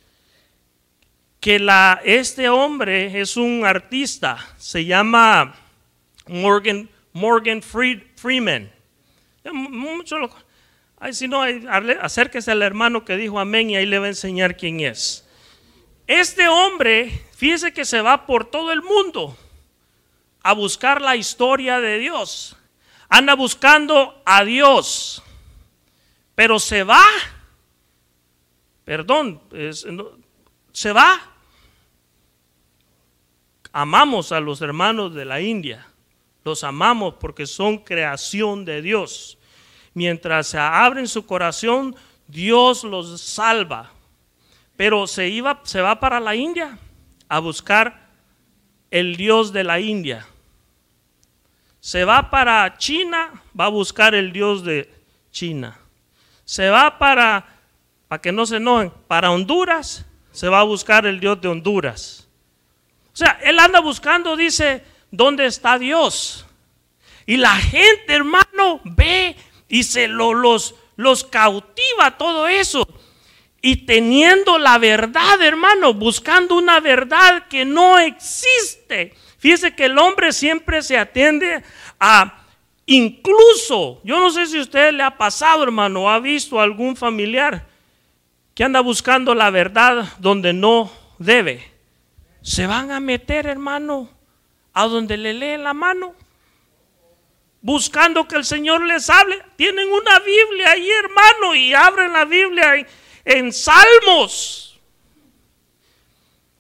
Que 1.41 1.59
la, 1.59 2.01
este 2.05 2.49
hombre 2.49 3.21
es 3.21 3.37
un 3.37 3.65
artista, 3.65 4.39
se 4.57 4.85
llama 4.85 5.55
Morgan, 6.27 6.89
Morgan 7.13 7.63
Freeman. 7.63 8.71
Ay, 10.99 11.13
si 11.13 11.29
no, 11.29 11.43
acérquese 12.01 12.51
al 12.51 12.63
hermano 12.63 13.05
que 13.05 13.17
dijo 13.17 13.39
amén 13.39 13.71
y 13.71 13.77
ahí 13.77 13.87
le 13.87 13.99
va 13.99 14.07
a 14.07 14.09
enseñar 14.09 14.57
quién 14.57 14.81
es. 14.81 15.29
Este 16.07 16.49
hombre, 16.49 17.27
fíjese 17.35 17.73
que 17.73 17.85
se 17.85 18.01
va 18.01 18.27
por 18.27 18.45
todo 18.47 18.73
el 18.73 18.83
mundo 18.83 19.37
a 20.43 20.53
buscar 20.53 21.01
la 21.01 21.17
historia 21.17 21.81
de 21.81 21.99
Dios. 21.99 22.57
Anda 23.09 23.35
buscando 23.35 24.23
a 24.25 24.45
Dios. 24.45 25.23
Pero 26.35 26.59
se 26.59 26.83
va, 26.83 27.05
perdón, 28.85 29.41
se 30.73 30.93
va. 30.93 31.21
Amamos 33.73 34.33
a 34.33 34.41
los 34.41 34.61
hermanos 34.61 35.15
de 35.15 35.25
la 35.25 35.41
India. 35.41 35.87
Los 36.45 36.63
amamos 36.63 37.15
porque 37.15 37.47
son 37.47 37.79
creación 37.79 38.65
de 38.65 38.83
Dios. 38.83 39.39
Mientras 39.95 40.49
se 40.49 40.59
abren 40.59 41.09
su 41.09 41.25
corazón, 41.25 41.97
Dios 42.27 42.85
los 42.85 43.21
salva. 43.21 43.91
Pero 44.77 45.07
se 45.07 45.29
iba, 45.29 45.61
se 45.65 45.81
va 45.81 46.01
para 46.01 46.21
la 46.21 46.35
India 46.35 46.79
a 47.29 47.39
buscar 47.39 48.09
el 48.91 49.17
Dios 49.17 49.53
de 49.53 49.65
la 49.65 49.81
India. 49.81 50.27
Se 51.81 52.05
va 52.05 52.31
para 52.31 52.77
China, 52.77 53.43
va 53.59 53.67
a 53.67 53.69
buscar 53.69 54.15
el 54.15 54.33
Dios 54.33 54.65
de 54.65 54.93
China. 55.31 55.79
Se 56.45 56.69
va 56.69 56.99
para, 56.99 57.47
para 58.09 58.21
que 58.21 58.33
no 58.33 58.47
se 58.47 58.57
enojen, 58.57 58.93
para 59.07 59.31
Honduras, 59.31 60.05
se 60.33 60.49
va 60.49 60.61
a 60.61 60.65
buscar 60.65 61.07
el 61.07 61.21
Dios 61.21 61.41
de 61.41 61.49
Honduras. 61.49 62.29
O 63.13 63.17
sea, 63.17 63.39
él 63.43 63.59
anda 63.59 63.81
buscando, 63.81 64.37
dice, 64.37 64.85
¿dónde 65.17 65.47
está 65.47 65.79
Dios? 65.79 66.47
Y 67.27 67.37
la 67.37 67.57
gente, 67.57 68.13
hermano, 68.15 68.81
ve 68.85 69.37
y 69.69 69.83
se 69.83 70.09
lo, 70.09 70.35
los, 70.35 70.75
los 70.97 71.25
cautiva 71.25 72.19
todo 72.19 72.47
eso. 72.49 72.87
Y 73.63 73.87
teniendo 73.87 74.59
la 74.59 74.79
verdad, 74.79 75.41
hermano, 75.41 75.95
buscando 75.95 76.57
una 76.57 76.81
verdad 76.81 77.49
que 77.49 77.65
no 77.65 77.99
existe 77.99 79.15
Fíjese 79.45 79.75
que 79.75 79.85
el 79.85 79.99
hombre 79.99 80.33
siempre 80.33 80.81
se 80.81 80.97
atiende 80.97 81.63
a 82.01 82.47
incluso, 82.87 84.01
yo 84.03 84.19
no 84.19 84.31
sé 84.31 84.47
si 84.47 84.57
a 84.57 84.63
usted 84.63 84.95
le 84.95 85.03
ha 85.03 85.19
pasado, 85.19 85.63
hermano, 85.63 86.11
ha 86.11 86.19
visto 86.19 86.59
algún 86.59 86.97
familiar 86.97 87.67
que 88.55 88.65
anda 88.65 88.81
buscando 88.81 89.35
la 89.35 89.51
verdad 89.51 90.09
donde 90.19 90.55
no 90.55 90.91
debe. 91.19 91.63
Se 92.41 92.67
van 92.67 92.91
a 92.91 93.01
meter, 93.01 93.47
hermano, 93.47 94.09
a 94.75 94.87
donde 94.87 95.17
le 95.17 95.33
lee 95.33 95.57
la 95.57 95.73
mano 95.73 96.15
buscando 97.63 98.29
que 98.29 98.37
el 98.37 98.45
Señor 98.45 98.85
les 98.85 99.09
hable. 99.09 99.43
Tienen 99.57 99.91
una 99.91 100.19
Biblia 100.21 100.73
ahí, 100.73 100.91
hermano, 100.91 101.55
y 101.55 101.73
abren 101.73 102.13
la 102.13 102.27
Biblia 102.27 102.87
en 103.25 103.53
Salmos 103.53 104.65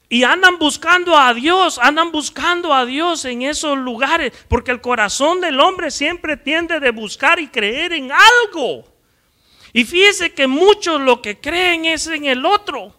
y 0.09 0.23
andan 0.23 0.59
buscando 0.59 1.17
a 1.17 1.35
Dios, 1.35 1.79
andan 1.83 2.13
buscando 2.13 2.73
a 2.73 2.87
Dios 2.87 3.25
en 3.25 3.43
esos 3.43 3.77
lugares, 3.77 4.33
porque 4.49 4.71
el 4.71 4.81
corazón 4.81 5.41
del 5.41 5.59
hombre 5.59 5.91
siempre 5.91 6.37
tiende 6.37 6.79
de 6.79 6.91
buscar 6.91 7.41
y 7.41 7.49
creer 7.49 7.93
en 7.93 8.13
algo. 8.13 8.85
Y 9.73 9.85
fíjese 9.85 10.33
que 10.33 10.47
muchos 10.47 11.01
lo 11.01 11.21
que 11.21 11.41
creen 11.41 11.85
es 11.85 12.07
en 12.07 12.27
el 12.27 12.47
otro. 12.47 12.95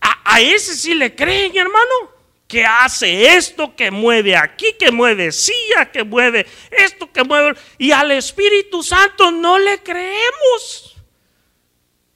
A, 0.00 0.40
ese 0.40 0.76
sí 0.76 0.94
le 0.94 1.16
creen, 1.16 1.56
hermano, 1.56 1.94
que 2.46 2.64
hace 2.64 3.36
esto, 3.36 3.74
que 3.74 3.90
mueve 3.90 4.36
aquí, 4.36 4.74
que 4.78 4.92
mueve 4.92 5.32
silla, 5.32 5.90
que 5.90 6.04
mueve 6.04 6.46
esto, 6.70 7.10
que 7.10 7.24
mueve... 7.24 7.58
Y 7.78 7.90
al 7.90 8.12
Espíritu 8.12 8.82
Santo 8.82 9.30
no 9.30 9.58
le 9.58 9.82
creemos 9.82 10.96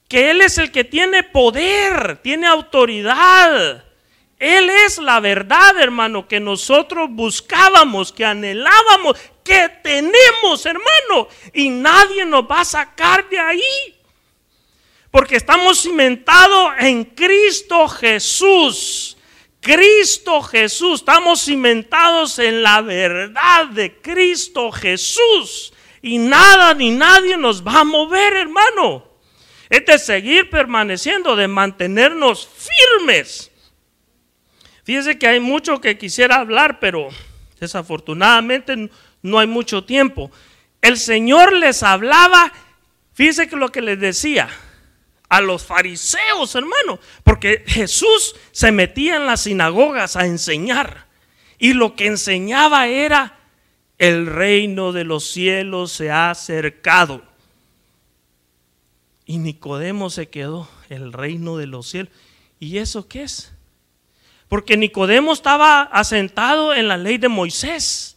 que 0.09 0.31
Él 0.31 0.41
es 0.41 0.59
el 0.59 0.73
que 0.73 0.85
tiene 0.85 1.23
poder, 1.23 2.19
tiene 2.23 2.47
autoridad. 2.47 3.85
Él 4.41 4.71
es 4.71 4.99
la 4.99 5.21
verdad, 5.21 5.79
hermano, 5.79 6.27
que 6.27 6.41
nosotros 6.41 7.09
buscábamos, 7.11 8.13
que 8.13 8.25
anhelábamos, 8.25 9.17
que 9.45 9.69
tenemos, 9.83 10.65
hermano. 10.65 11.29
Y 11.53 11.69
nadie 11.69 12.25
nos 12.25 12.43
va 12.43 12.63
a 12.63 12.65
sacar 12.65 13.29
de 13.29 13.39
ahí. 13.39 14.01
Porque 15.11 15.37
estamos 15.37 15.83
cimentados 15.83 16.73
en 16.79 17.05
Cristo 17.05 17.87
Jesús. 17.89 19.17
Cristo 19.61 20.43
Jesús. 20.43 21.01
Estamos 21.01 21.45
cimentados 21.45 22.39
en 22.39 22.63
la 22.63 22.81
verdad 22.81 23.67
de 23.67 24.01
Cristo 24.01 24.73
Jesús. 24.73 25.73
Y 26.03 26.19
nada 26.19 26.75
ni 26.75 26.91
nadie 26.91 27.37
nos 27.37 27.67
va 27.67 27.81
a 27.81 27.85
mover, 27.85 28.35
hermano 28.35 29.11
es 29.71 29.87
de 29.87 29.99
seguir 29.99 30.51
permaneciendo, 30.51 31.37
de 31.37 31.47
mantenernos 31.47 32.47
firmes. 32.49 33.53
Fíjese 34.83 35.17
que 35.17 35.29
hay 35.29 35.39
mucho 35.39 35.81
que 35.81 35.97
quisiera 35.97 36.37
hablar, 36.37 36.81
pero 36.81 37.09
desafortunadamente 37.61 38.91
no 39.23 39.39
hay 39.39 39.47
mucho 39.47 39.85
tiempo. 39.85 40.33
El 40.83 40.99
Señor 40.99 41.57
les 41.57 41.85
hablaba, 41.85 42.53
fíjese 43.15 43.49
que 43.49 43.55
lo 43.55 43.71
que 43.71 43.81
les 43.81 44.01
decía 44.01 44.51
a 45.31 45.41
los 45.41 45.65
fariseos, 45.65 46.55
hermano, 46.55 46.99
porque 47.25 47.65
Jesús 47.67 48.35
se 48.51 48.73
metía 48.73 49.17
en 49.17 49.27
las 49.27 49.45
sinagogas 49.45 50.17
a 50.17 50.27
enseñar 50.27 51.07
y 51.59 51.73
lo 51.73 51.95
que 51.95 52.07
enseñaba 52.07 52.89
era 52.89 53.39
el 53.97 54.27
reino 54.27 54.93
de 54.93 55.05
los 55.05 55.25
cielos 55.25 55.93
se 55.93 56.11
ha 56.11 56.31
acercado. 56.31 57.23
Y 59.25 59.39
Nicodemo 59.39 60.11
se 60.11 60.29
quedó, 60.29 60.69
el 60.89 61.13
reino 61.13 61.57
de 61.57 61.67
los 61.67 61.89
cielos. 61.89 62.13
¿Y 62.59 62.79
eso 62.79 63.07
qué 63.07 63.23
es? 63.23 63.53
Porque 64.49 64.77
Nicodemo 64.77 65.33
estaba 65.33 65.83
asentado 65.83 66.75
en 66.75 66.89
la 66.89 66.97
ley 66.97 67.19
de 67.19 67.29
Moisés 67.29 68.17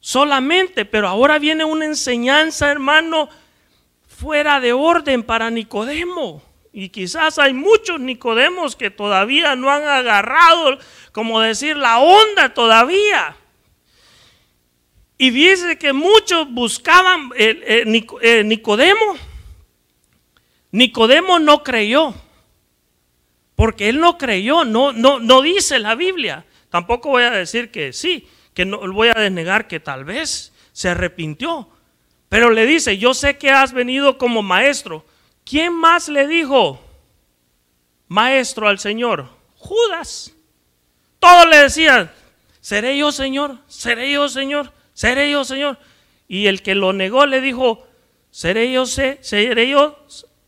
solamente, 0.00 0.84
pero 0.84 1.08
ahora 1.08 1.38
viene 1.38 1.64
una 1.64 1.86
enseñanza, 1.86 2.70
hermano, 2.70 3.30
fuera 4.22 4.60
de 4.60 4.72
orden 4.72 5.24
para 5.24 5.50
Nicodemo. 5.50 6.40
Y 6.72 6.90
quizás 6.90 7.40
hay 7.40 7.52
muchos 7.52 7.98
Nicodemos 7.98 8.76
que 8.76 8.88
todavía 8.88 9.56
no 9.56 9.68
han 9.68 9.82
agarrado, 9.82 10.78
como 11.10 11.40
decir, 11.40 11.76
la 11.76 11.98
onda 11.98 12.54
todavía. 12.54 13.36
Y 15.18 15.30
dice 15.30 15.76
que 15.76 15.92
muchos 15.92 16.48
buscaban 16.52 17.30
eh, 17.36 17.84
eh, 18.22 18.44
Nicodemo 18.44 19.16
Nicodemo 20.70 21.40
no 21.40 21.64
creyó, 21.64 22.14
porque 23.56 23.88
él 23.88 23.98
no 23.98 24.18
creyó, 24.18 24.64
no, 24.64 24.92
no, 24.92 25.18
no 25.18 25.42
dice 25.42 25.80
la 25.80 25.96
Biblia. 25.96 26.46
Tampoco 26.70 27.10
voy 27.10 27.24
a 27.24 27.30
decir 27.32 27.72
que 27.72 27.92
sí, 27.92 28.26
que 28.54 28.64
no 28.64 28.78
voy 28.92 29.08
a 29.08 29.20
denegar 29.20 29.66
que 29.66 29.80
tal 29.80 30.04
vez 30.04 30.52
se 30.72 30.88
arrepintió. 30.88 31.68
Pero 32.32 32.48
le 32.48 32.64
dice, 32.64 32.96
yo 32.96 33.12
sé 33.12 33.36
que 33.36 33.50
has 33.50 33.74
venido 33.74 34.16
como 34.16 34.40
maestro. 34.40 35.04
¿Quién 35.44 35.74
más 35.74 36.08
le 36.08 36.26
dijo 36.26 36.82
maestro 38.08 38.68
al 38.68 38.78
Señor? 38.78 39.28
Judas. 39.58 40.32
Todos 41.18 41.46
le 41.50 41.58
decían, 41.58 42.10
seré 42.62 42.96
yo 42.96 43.12
Señor, 43.12 43.58
seré 43.66 44.10
yo 44.10 44.30
Señor, 44.30 44.72
seré 44.94 45.30
yo 45.30 45.44
Señor. 45.44 45.78
Y 46.26 46.46
el 46.46 46.62
que 46.62 46.74
lo 46.74 46.94
negó 46.94 47.26
le 47.26 47.42
dijo, 47.42 47.86
seré 48.30 48.72
yo, 48.72 48.86
seré 48.86 49.68
yo 49.68 50.02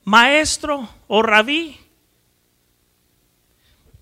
maestro 0.05 0.89
o 1.07 1.23
rabí. 1.23 1.79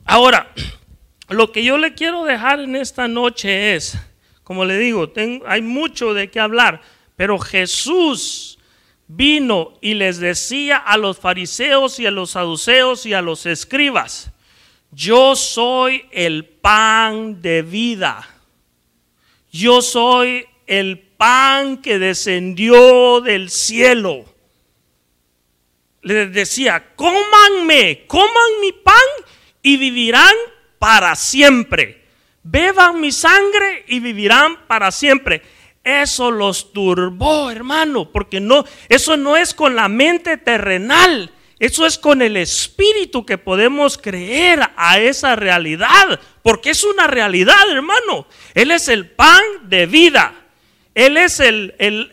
Ahora, 0.05 0.53
lo 1.31 1.51
que 1.51 1.65
yo 1.65 1.79
le 1.79 1.95
quiero 1.95 2.23
dejar 2.23 2.61
en 2.61 2.77
esta 2.77 3.09
noche 3.09 3.75
es, 3.75 3.99
como 4.45 4.65
le 4.65 4.79
digo, 4.79 5.13
hay 5.47 5.63
mucho 5.63 6.15
de 6.15 6.31
qué 6.31 6.39
hablar, 6.39 6.81
pero 7.17 7.39
Jesús 7.39 8.59
vino 9.07 9.75
y 9.81 9.95
les 9.95 10.19
decía 10.19 10.77
a 10.77 10.97
los 10.97 11.19
fariseos 11.19 11.99
y 12.01 12.07
a 12.07 12.11
los 12.11 12.31
saduceos 12.31 13.07
y 13.07 13.15
a 13.15 13.23
los 13.23 13.47
escribas, 13.47 14.31
yo 14.91 15.37
soy 15.37 16.07
el 16.11 16.45
pan 16.45 17.43
de 17.43 17.63
vida, 17.63 18.29
yo 19.51 19.83
soy 19.83 20.47
el 20.67 20.99
pan 20.99 21.83
que 21.83 21.99
descendió 21.99 23.21
del 23.21 23.51
cielo 23.51 24.33
les 26.03 26.33
decía, 26.33 26.95
cómanme, 26.97 28.05
coman 28.07 28.61
mi 28.61 28.73
pan 28.73 28.95
y 29.63 29.77
vivirán 29.77 30.35
para 30.79 31.15
siempre. 31.15 32.03
Beban 32.43 33.01
mi 33.01 33.13
sangre 33.13 33.85
y 33.87 34.01
vivirán 34.01 34.67
para 34.67 34.91
siempre. 34.91 35.43
Eso 35.85 36.31
los 36.31 36.73
turbó, 36.73 37.51
hermano, 37.51 38.11
porque 38.11 38.41
no, 38.41 38.65
eso 38.89 39.17
no 39.17 39.37
es 39.37 39.53
con 39.53 39.75
la 39.75 39.89
mente 39.89 40.37
terrenal, 40.37 41.33
eso 41.59 41.87
es 41.87 41.99
con 41.99 42.23
el 42.23 42.37
espíritu 42.37 43.27
que 43.27 43.39
podemos 43.39 43.99
creer 43.99 44.61
a 44.77 45.01
esa 45.01 45.35
realidad, 45.35 46.21
porque 46.43 46.71
es 46.71 46.85
una 46.85 47.07
realidad, 47.09 47.69
hermano. 47.71 48.27
Él 48.55 48.71
es 48.71 48.89
el 48.89 49.11
pan 49.11 49.43
de 49.65 49.87
vida. 49.87 50.35
Él 50.95 51.17
es 51.17 51.41
el, 51.41 51.75
el, 51.79 52.11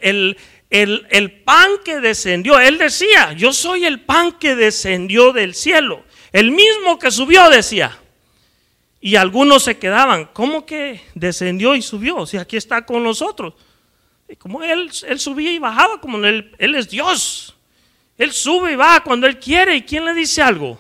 el, 0.70 1.08
el 1.10 1.32
pan 1.32 1.70
que 1.84 2.00
descendió, 2.00 2.60
él 2.60 2.78
decía, 2.78 3.34
yo 3.34 3.54
soy 3.54 3.86
el 3.86 4.02
pan 4.02 4.34
que 4.34 4.56
descendió 4.56 5.34
del 5.34 5.54
cielo. 5.54 6.04
El 6.32 6.52
mismo 6.52 7.00
que 7.00 7.12
subió 7.12 7.50
decía. 7.50 7.98
Y 9.02 9.16
algunos 9.16 9.64
se 9.64 9.78
quedaban, 9.78 10.30
¿cómo 10.34 10.66
que 10.66 11.02
descendió 11.16 11.76
y 11.76 11.82
subió? 11.82 12.26
Si 12.26 12.38
aquí 12.38 12.58
está 12.58 12.86
con 12.86 13.04
nosotros. 13.04 13.54
como 14.38 14.62
él, 14.64 14.92
él 15.08 15.20
subía 15.20 15.52
y 15.52 15.60
bajaba, 15.60 16.02
como 16.02 16.18
él, 16.18 16.54
él 16.58 16.76
es 16.76 16.90
Dios. 16.90 17.56
Él 18.20 18.34
sube 18.34 18.74
y 18.74 18.76
baja 18.76 19.02
cuando 19.02 19.26
Él 19.26 19.40
quiere. 19.40 19.78
¿Y 19.78 19.84
quién 19.84 20.06
le 20.06 20.14
dice 20.14 20.42
algo? 20.42 20.78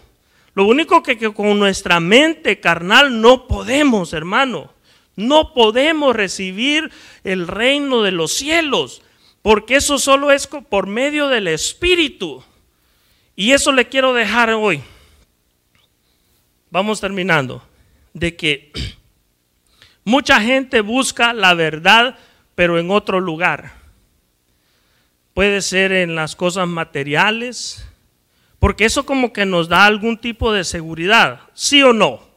Lo 0.53 0.65
único 0.65 1.01
que, 1.01 1.17
que 1.17 1.33
con 1.33 1.57
nuestra 1.57 2.01
mente 2.01 2.59
carnal 2.59 3.21
no 3.21 3.47
podemos, 3.47 4.11
hermano. 4.11 4.73
No 5.15 5.53
podemos 5.53 6.15
recibir 6.15 6.91
el 7.23 7.47
reino 7.47 8.03
de 8.03 8.11
los 8.11 8.33
cielos, 8.33 9.01
porque 9.41 9.77
eso 9.77 9.99
solo 9.99 10.31
es 10.31 10.47
por 10.47 10.87
medio 10.87 11.29
del 11.29 11.47
Espíritu. 11.47 12.43
Y 13.37 13.53
eso 13.53 13.71
le 13.71 13.87
quiero 13.87 14.13
dejar 14.13 14.49
hoy. 14.51 14.81
Vamos 16.69 16.99
terminando. 16.99 17.63
De 18.13 18.35
que 18.35 18.71
mucha 20.03 20.41
gente 20.41 20.81
busca 20.81 21.33
la 21.33 21.53
verdad, 21.53 22.17
pero 22.55 22.79
en 22.79 22.91
otro 22.91 23.19
lugar. 23.19 23.73
Puede 25.33 25.61
ser 25.61 25.91
en 25.91 26.15
las 26.15 26.35
cosas 26.35 26.67
materiales, 26.67 27.87
porque 28.59 28.85
eso 28.85 29.05
como 29.05 29.31
que 29.31 29.45
nos 29.45 29.69
da 29.69 29.85
algún 29.85 30.17
tipo 30.17 30.51
de 30.51 30.63
seguridad, 30.63 31.41
¿sí 31.53 31.81
o 31.81 31.93
no? 31.93 32.27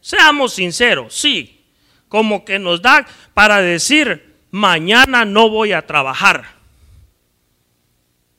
Seamos 0.00 0.54
sinceros, 0.54 1.14
sí, 1.14 1.66
como 2.08 2.44
que 2.44 2.58
nos 2.58 2.80
da 2.80 3.06
para 3.34 3.60
decir, 3.60 4.36
mañana 4.50 5.24
no 5.24 5.50
voy 5.50 5.72
a 5.72 5.86
trabajar. 5.86 6.44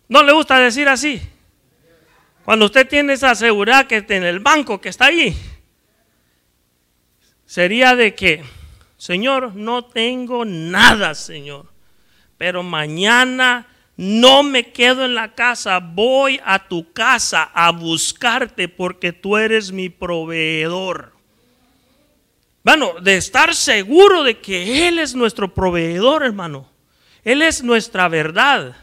¿No 0.07 0.23
le 0.23 0.33
gusta 0.33 0.59
decir 0.59 0.89
así? 0.89 1.21
Cuando 2.43 2.65
usted 2.65 2.87
tiene 2.87 3.13
esa 3.13 3.35
seguridad 3.35 3.85
que 3.85 4.03
en 4.09 4.23
el 4.23 4.39
banco 4.39 4.81
que 4.81 4.89
está 4.89 5.05
ahí, 5.05 5.37
sería 7.49 7.95
de 7.95 8.13
que, 8.13 8.43
Señor, 8.97 9.55
no 9.55 9.83
tengo 9.83 10.45
nada, 10.45 11.15
Señor, 11.15 11.65
pero 12.37 12.61
mañana 12.61 13.65
no 13.97 14.43
me 14.43 14.71
quedo 14.71 15.03
en 15.03 15.15
la 15.15 15.33
casa, 15.33 15.79
voy 15.79 16.39
a 16.45 16.67
tu 16.67 16.93
casa 16.93 17.49
a 17.51 17.71
buscarte 17.71 18.67
porque 18.69 19.13
tú 19.13 19.35
eres 19.35 19.71
mi 19.71 19.89
proveedor. 19.89 21.11
Bueno, 22.63 22.93
de 23.01 23.17
estar 23.17 23.55
seguro 23.55 24.21
de 24.21 24.37
que 24.37 24.87
Él 24.87 24.99
es 24.99 25.15
nuestro 25.15 25.51
proveedor, 25.51 26.23
hermano. 26.23 26.69
Él 27.23 27.41
es 27.41 27.63
nuestra 27.63 28.07
verdad. 28.09 28.75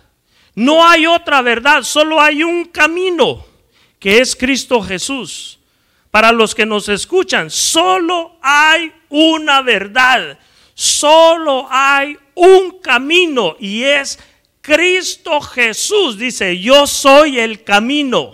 No 0.56 0.84
hay 0.84 1.06
otra 1.06 1.40
verdad, 1.40 1.84
solo 1.84 2.20
hay 2.20 2.42
un 2.42 2.64
camino, 2.64 3.46
que 4.00 4.18
es 4.18 4.34
Cristo 4.34 4.82
Jesús. 4.82 5.55
Para 6.16 6.32
los 6.32 6.54
que 6.54 6.64
nos 6.64 6.88
escuchan, 6.88 7.50
solo 7.50 8.38
hay 8.40 8.90
una 9.10 9.60
verdad, 9.60 10.38
solo 10.72 11.68
hay 11.70 12.16
un 12.34 12.80
camino 12.80 13.54
y 13.60 13.82
es 13.82 14.18
Cristo 14.62 15.42
Jesús 15.42 16.16
dice, 16.16 16.58
yo 16.58 16.86
soy 16.86 17.38
el 17.38 17.64
camino, 17.64 18.32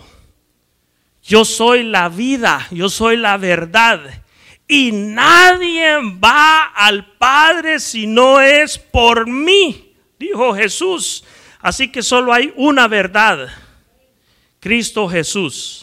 yo 1.23 1.43
soy 1.43 1.83
la 1.83 2.07
vida, 2.07 2.65
yo 2.71 2.87
soy 2.87 3.17
la 3.17 3.35
verdad. 3.35 3.99
Y 4.65 4.93
nadie 4.93 5.97
va 6.23 6.63
al 6.63 7.17
Padre 7.17 7.81
si 7.81 8.07
no 8.07 8.39
es 8.39 8.77
por 8.77 9.27
mí, 9.27 9.93
dijo 10.17 10.55
Jesús. 10.55 11.25
Así 11.59 11.91
que 11.91 12.01
solo 12.01 12.31
hay 12.31 12.53
una 12.55 12.87
verdad, 12.87 13.49
Cristo 14.61 15.09
Jesús. 15.09 15.82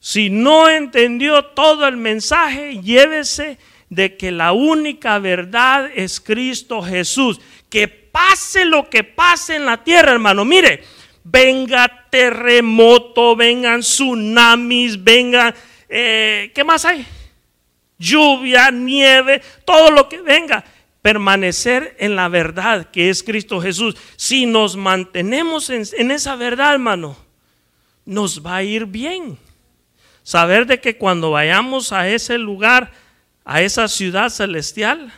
Si 0.00 0.30
no 0.30 0.68
entendió 0.70 1.44
todo 1.44 1.86
el 1.86 1.98
mensaje, 1.98 2.80
llévese 2.80 3.58
de 3.90 4.16
que 4.16 4.30
la 4.30 4.52
única 4.52 5.18
verdad 5.18 5.90
es 5.94 6.20
Cristo 6.20 6.80
Jesús. 6.80 7.38
Que 7.68 7.86
pase 7.86 8.64
lo 8.64 8.88
que 8.88 9.04
pase 9.04 9.56
en 9.56 9.66
la 9.66 9.84
tierra, 9.84 10.12
hermano. 10.12 10.46
Mire, 10.46 10.82
venga 11.22 12.08
terremoto, 12.10 13.36
vengan 13.36 13.80
tsunamis, 13.80 15.04
venga, 15.04 15.54
eh, 15.88 16.50
¿qué 16.54 16.64
más 16.64 16.86
hay? 16.86 17.06
Lluvia, 17.98 18.70
nieve, 18.70 19.42
todo 19.66 19.90
lo 19.90 20.08
que 20.08 20.22
venga. 20.22 20.64
Permanecer 21.02 21.96
en 21.98 22.16
la 22.16 22.28
verdad 22.28 22.90
que 22.90 23.10
es 23.10 23.22
Cristo 23.22 23.60
Jesús. 23.60 23.96
Si 24.16 24.46
nos 24.46 24.76
mantenemos 24.76 25.68
en, 25.68 25.82
en 25.98 26.10
esa 26.10 26.36
verdad, 26.36 26.72
hermano, 26.72 27.16
nos 28.06 28.44
va 28.44 28.56
a 28.56 28.62
ir 28.62 28.86
bien. 28.86 29.38
Saber 30.30 30.66
de 30.68 30.80
que 30.80 30.96
cuando 30.96 31.32
vayamos 31.32 31.92
a 31.92 32.08
ese 32.08 32.38
lugar, 32.38 32.92
a 33.44 33.62
esa 33.62 33.88
ciudad 33.88 34.28
celestial, 34.28 35.12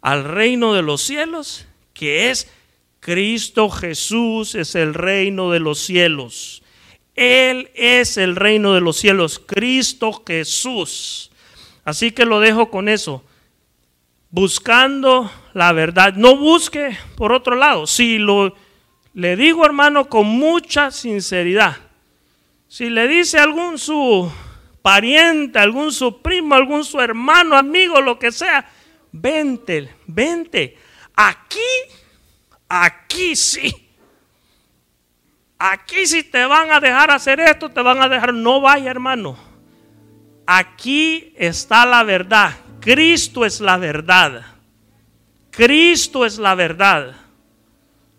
al 0.00 0.24
reino 0.24 0.72
de 0.72 0.80
los 0.80 1.02
cielos, 1.02 1.66
que 1.92 2.30
es 2.30 2.50
Cristo 3.00 3.68
Jesús, 3.68 4.54
es 4.54 4.76
el 4.76 4.94
reino 4.94 5.50
de 5.50 5.60
los 5.60 5.78
cielos. 5.78 6.62
Él 7.16 7.70
es 7.74 8.16
el 8.16 8.34
reino 8.34 8.72
de 8.72 8.80
los 8.80 8.96
cielos, 8.96 9.38
Cristo 9.38 10.22
Jesús. 10.26 11.30
Así 11.84 12.12
que 12.12 12.24
lo 12.24 12.40
dejo 12.40 12.70
con 12.70 12.88
eso. 12.88 13.22
Buscando 14.30 15.30
la 15.52 15.70
verdad. 15.72 16.14
No 16.14 16.38
busque 16.38 16.96
por 17.14 17.34
otro 17.34 17.56
lado. 17.56 17.86
Si 17.86 18.16
lo 18.16 18.56
le 19.12 19.36
digo, 19.36 19.66
hermano, 19.66 20.08
con 20.08 20.26
mucha 20.28 20.90
sinceridad. 20.90 21.91
Si 22.72 22.88
le 22.88 23.06
dice 23.06 23.38
algún 23.38 23.76
su 23.76 24.32
pariente, 24.80 25.58
algún 25.58 25.92
su 25.92 26.22
primo, 26.22 26.54
algún 26.54 26.86
su 26.86 26.98
hermano, 27.00 27.54
amigo, 27.54 28.00
lo 28.00 28.18
que 28.18 28.32
sea, 28.32 28.66
vente, 29.12 29.94
vente. 30.06 30.78
Aquí, 31.14 31.60
aquí 32.70 33.36
sí. 33.36 33.90
Aquí 35.58 36.06
si 36.06 36.22
te 36.22 36.46
van 36.46 36.70
a 36.70 36.80
dejar 36.80 37.10
hacer 37.10 37.40
esto, 37.40 37.68
te 37.68 37.82
van 37.82 38.00
a 38.00 38.08
dejar, 38.08 38.32
no 38.32 38.62
vaya 38.62 38.90
hermano. 38.90 39.36
Aquí 40.46 41.34
está 41.36 41.84
la 41.84 42.04
verdad. 42.04 42.54
Cristo 42.80 43.44
es 43.44 43.60
la 43.60 43.76
verdad. 43.76 44.46
Cristo 45.50 46.24
es 46.24 46.38
la 46.38 46.54
verdad. 46.54 47.16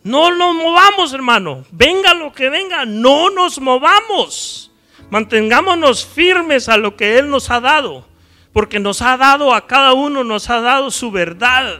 No 0.03 0.35
nos 0.35 0.55
movamos, 0.55 1.13
hermano. 1.13 1.65
Venga 1.71 2.13
lo 2.13 2.33
que 2.33 2.49
venga, 2.49 2.85
no 2.85 3.29
nos 3.29 3.59
movamos. 3.59 4.71
Mantengámonos 5.09 6.05
firmes 6.05 6.69
a 6.69 6.77
lo 6.77 6.95
que 6.95 7.17
Él 7.17 7.29
nos 7.29 7.49
ha 7.49 7.59
dado 7.59 8.05
porque 8.53 8.79
nos 8.79 9.01
ha 9.01 9.17
dado 9.17 9.53
a 9.53 9.65
cada 9.65 9.93
uno, 9.93 10.23
nos 10.23 10.49
ha 10.49 10.61
dado 10.61 10.91
su 10.91 11.11
verdad. 11.11 11.79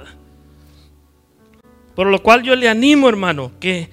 Por 1.96 2.08
lo 2.08 2.22
cual 2.24 2.42
yo 2.42 2.56
le 2.56 2.68
animo, 2.68 3.08
hermano, 3.08 3.52
que, 3.60 3.92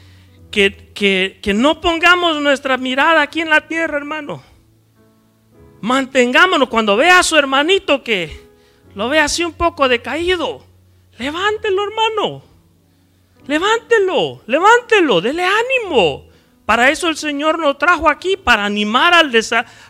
que, 0.50 0.90
que, 0.94 1.54
no 1.54 1.82
pongamos 1.82 2.40
nuestra 2.40 2.78
mirada 2.78 3.20
aquí 3.20 3.42
en 3.42 3.50
la 3.50 3.68
tierra, 3.68 3.98
hermano. 3.98 4.42
Mantengámonos 5.82 6.70
cuando 6.70 6.96
vea 6.96 7.18
a 7.18 7.22
su 7.22 7.36
hermanito 7.36 8.02
que 8.02 8.48
lo 8.94 9.10
ve 9.10 9.20
así 9.20 9.44
un 9.44 9.52
poco 9.52 9.86
decaído. 9.86 10.64
Levántelo, 11.18 11.84
hermano. 11.84 12.42
Levántelo, 13.46 14.42
levántelo, 14.46 15.20
dele 15.20 15.44
ánimo. 15.44 16.28
Para 16.66 16.90
eso 16.90 17.08
el 17.08 17.16
Señor 17.16 17.58
nos 17.58 17.78
trajo 17.78 18.08
aquí, 18.08 18.36
para 18.36 18.64
animar 18.64 19.12
al, 19.12 19.32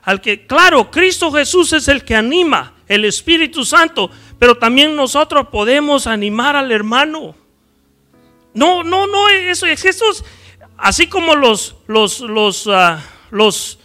al 0.03 0.21
que, 0.21 0.47
claro, 0.47 0.91
Cristo 0.91 1.31
Jesús 1.31 1.73
es 1.75 1.89
el 1.89 2.05
que 2.05 2.17
anima, 2.17 2.75
el 2.89 3.05
Espíritu 3.05 3.65
Santo, 3.65 4.11
pero 4.39 4.57
también 4.57 4.97
nosotros 4.97 5.49
podemos 5.49 6.07
animar 6.07 6.57
al 6.57 6.73
hermano. 6.73 7.35
No, 8.55 8.83
no, 8.83 9.07
no, 9.07 9.29
eso 9.29 9.67
es 9.67 9.83
Jesús. 9.83 10.25
Así 10.77 11.07
como 11.07 11.35
los, 11.35 11.77
los, 11.87 12.21
los, 12.21 12.67
ah, 12.67 13.03
los, 13.31 13.79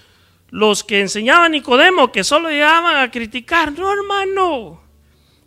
los 0.49 0.83
que 0.83 1.01
enseñaban 1.01 1.51
Nicodemo, 1.51 2.11
que 2.11 2.23
solo 2.23 2.49
llegaban 2.49 2.97
a 2.97 3.11
criticar. 3.11 3.73
No, 3.73 3.91
hermano. 3.91 4.81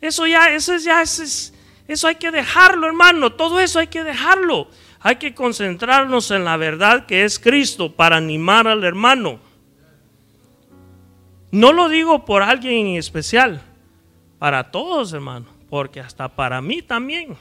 Eso 0.00 0.26
ya, 0.26 0.50
eso 0.50 0.76
ya 0.76 1.02
es, 1.02 1.54
eso 1.88 2.06
hay 2.06 2.16
que 2.16 2.30
dejarlo, 2.30 2.86
hermano. 2.86 3.32
Todo 3.32 3.58
eso 3.58 3.78
hay 3.78 3.86
que 3.86 4.04
dejarlo. 4.04 4.68
Hay 5.00 5.16
que 5.16 5.34
concentrarnos 5.34 6.30
en 6.30 6.44
la 6.44 6.58
verdad 6.58 7.06
que 7.06 7.24
es 7.24 7.38
Cristo 7.38 7.92
para 7.92 8.18
animar 8.18 8.68
al 8.68 8.84
hermano. 8.84 9.40
No 11.50 11.72
lo 11.72 11.88
digo 11.88 12.26
por 12.26 12.42
alguien 12.42 12.88
en 12.88 12.96
especial, 12.96 13.62
para 14.38 14.70
todos, 14.70 15.14
hermano, 15.14 15.46
porque 15.70 15.98
hasta 15.98 16.28
para 16.28 16.60
mí 16.60 16.82
también. 16.82 17.36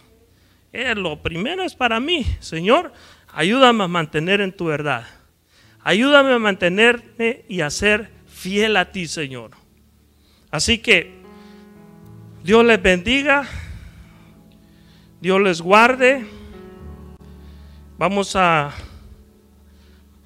Eh, 0.71 0.95
lo 0.95 1.21
primero 1.21 1.63
es 1.63 1.75
para 1.75 1.99
mí, 1.99 2.25
Señor, 2.39 2.93
ayúdame 3.33 3.83
a 3.83 3.87
mantener 3.87 4.39
en 4.39 4.55
tu 4.55 4.65
verdad. 4.65 5.05
Ayúdame 5.83 6.33
a 6.33 6.39
mantenerme 6.39 7.43
y 7.49 7.61
a 7.61 7.69
ser 7.69 8.11
fiel 8.27 8.77
a 8.77 8.91
ti, 8.91 9.07
Señor. 9.07 9.51
Así 10.51 10.77
que 10.77 11.17
Dios 12.43 12.63
les 12.63 12.81
bendiga, 12.81 13.45
Dios 15.19 15.41
les 15.41 15.61
guarde 15.61 16.25
Vamos 17.97 18.35
a, 18.35 18.75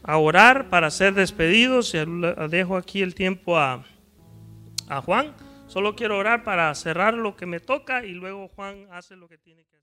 a 0.03 0.17
orar 0.17 0.69
para 0.69 0.91
ser 0.91 1.13
despedidos. 1.13 1.95
Dejo 2.49 2.75
aquí 2.75 3.01
el 3.01 3.15
tiempo 3.15 3.57
a, 3.57 3.85
a 4.89 5.01
Juan. 5.01 5.33
Solo 5.67 5.95
quiero 5.95 6.17
orar 6.17 6.43
para 6.43 6.75
cerrar 6.75 7.13
lo 7.13 7.37
que 7.37 7.45
me 7.45 7.61
toca 7.61 8.03
y 8.03 8.11
luego 8.11 8.49
Juan 8.49 8.87
hace 8.91 9.15
lo 9.15 9.29
que 9.29 9.37
tiene 9.37 9.63
que 9.63 9.77
hacer. 9.77 9.80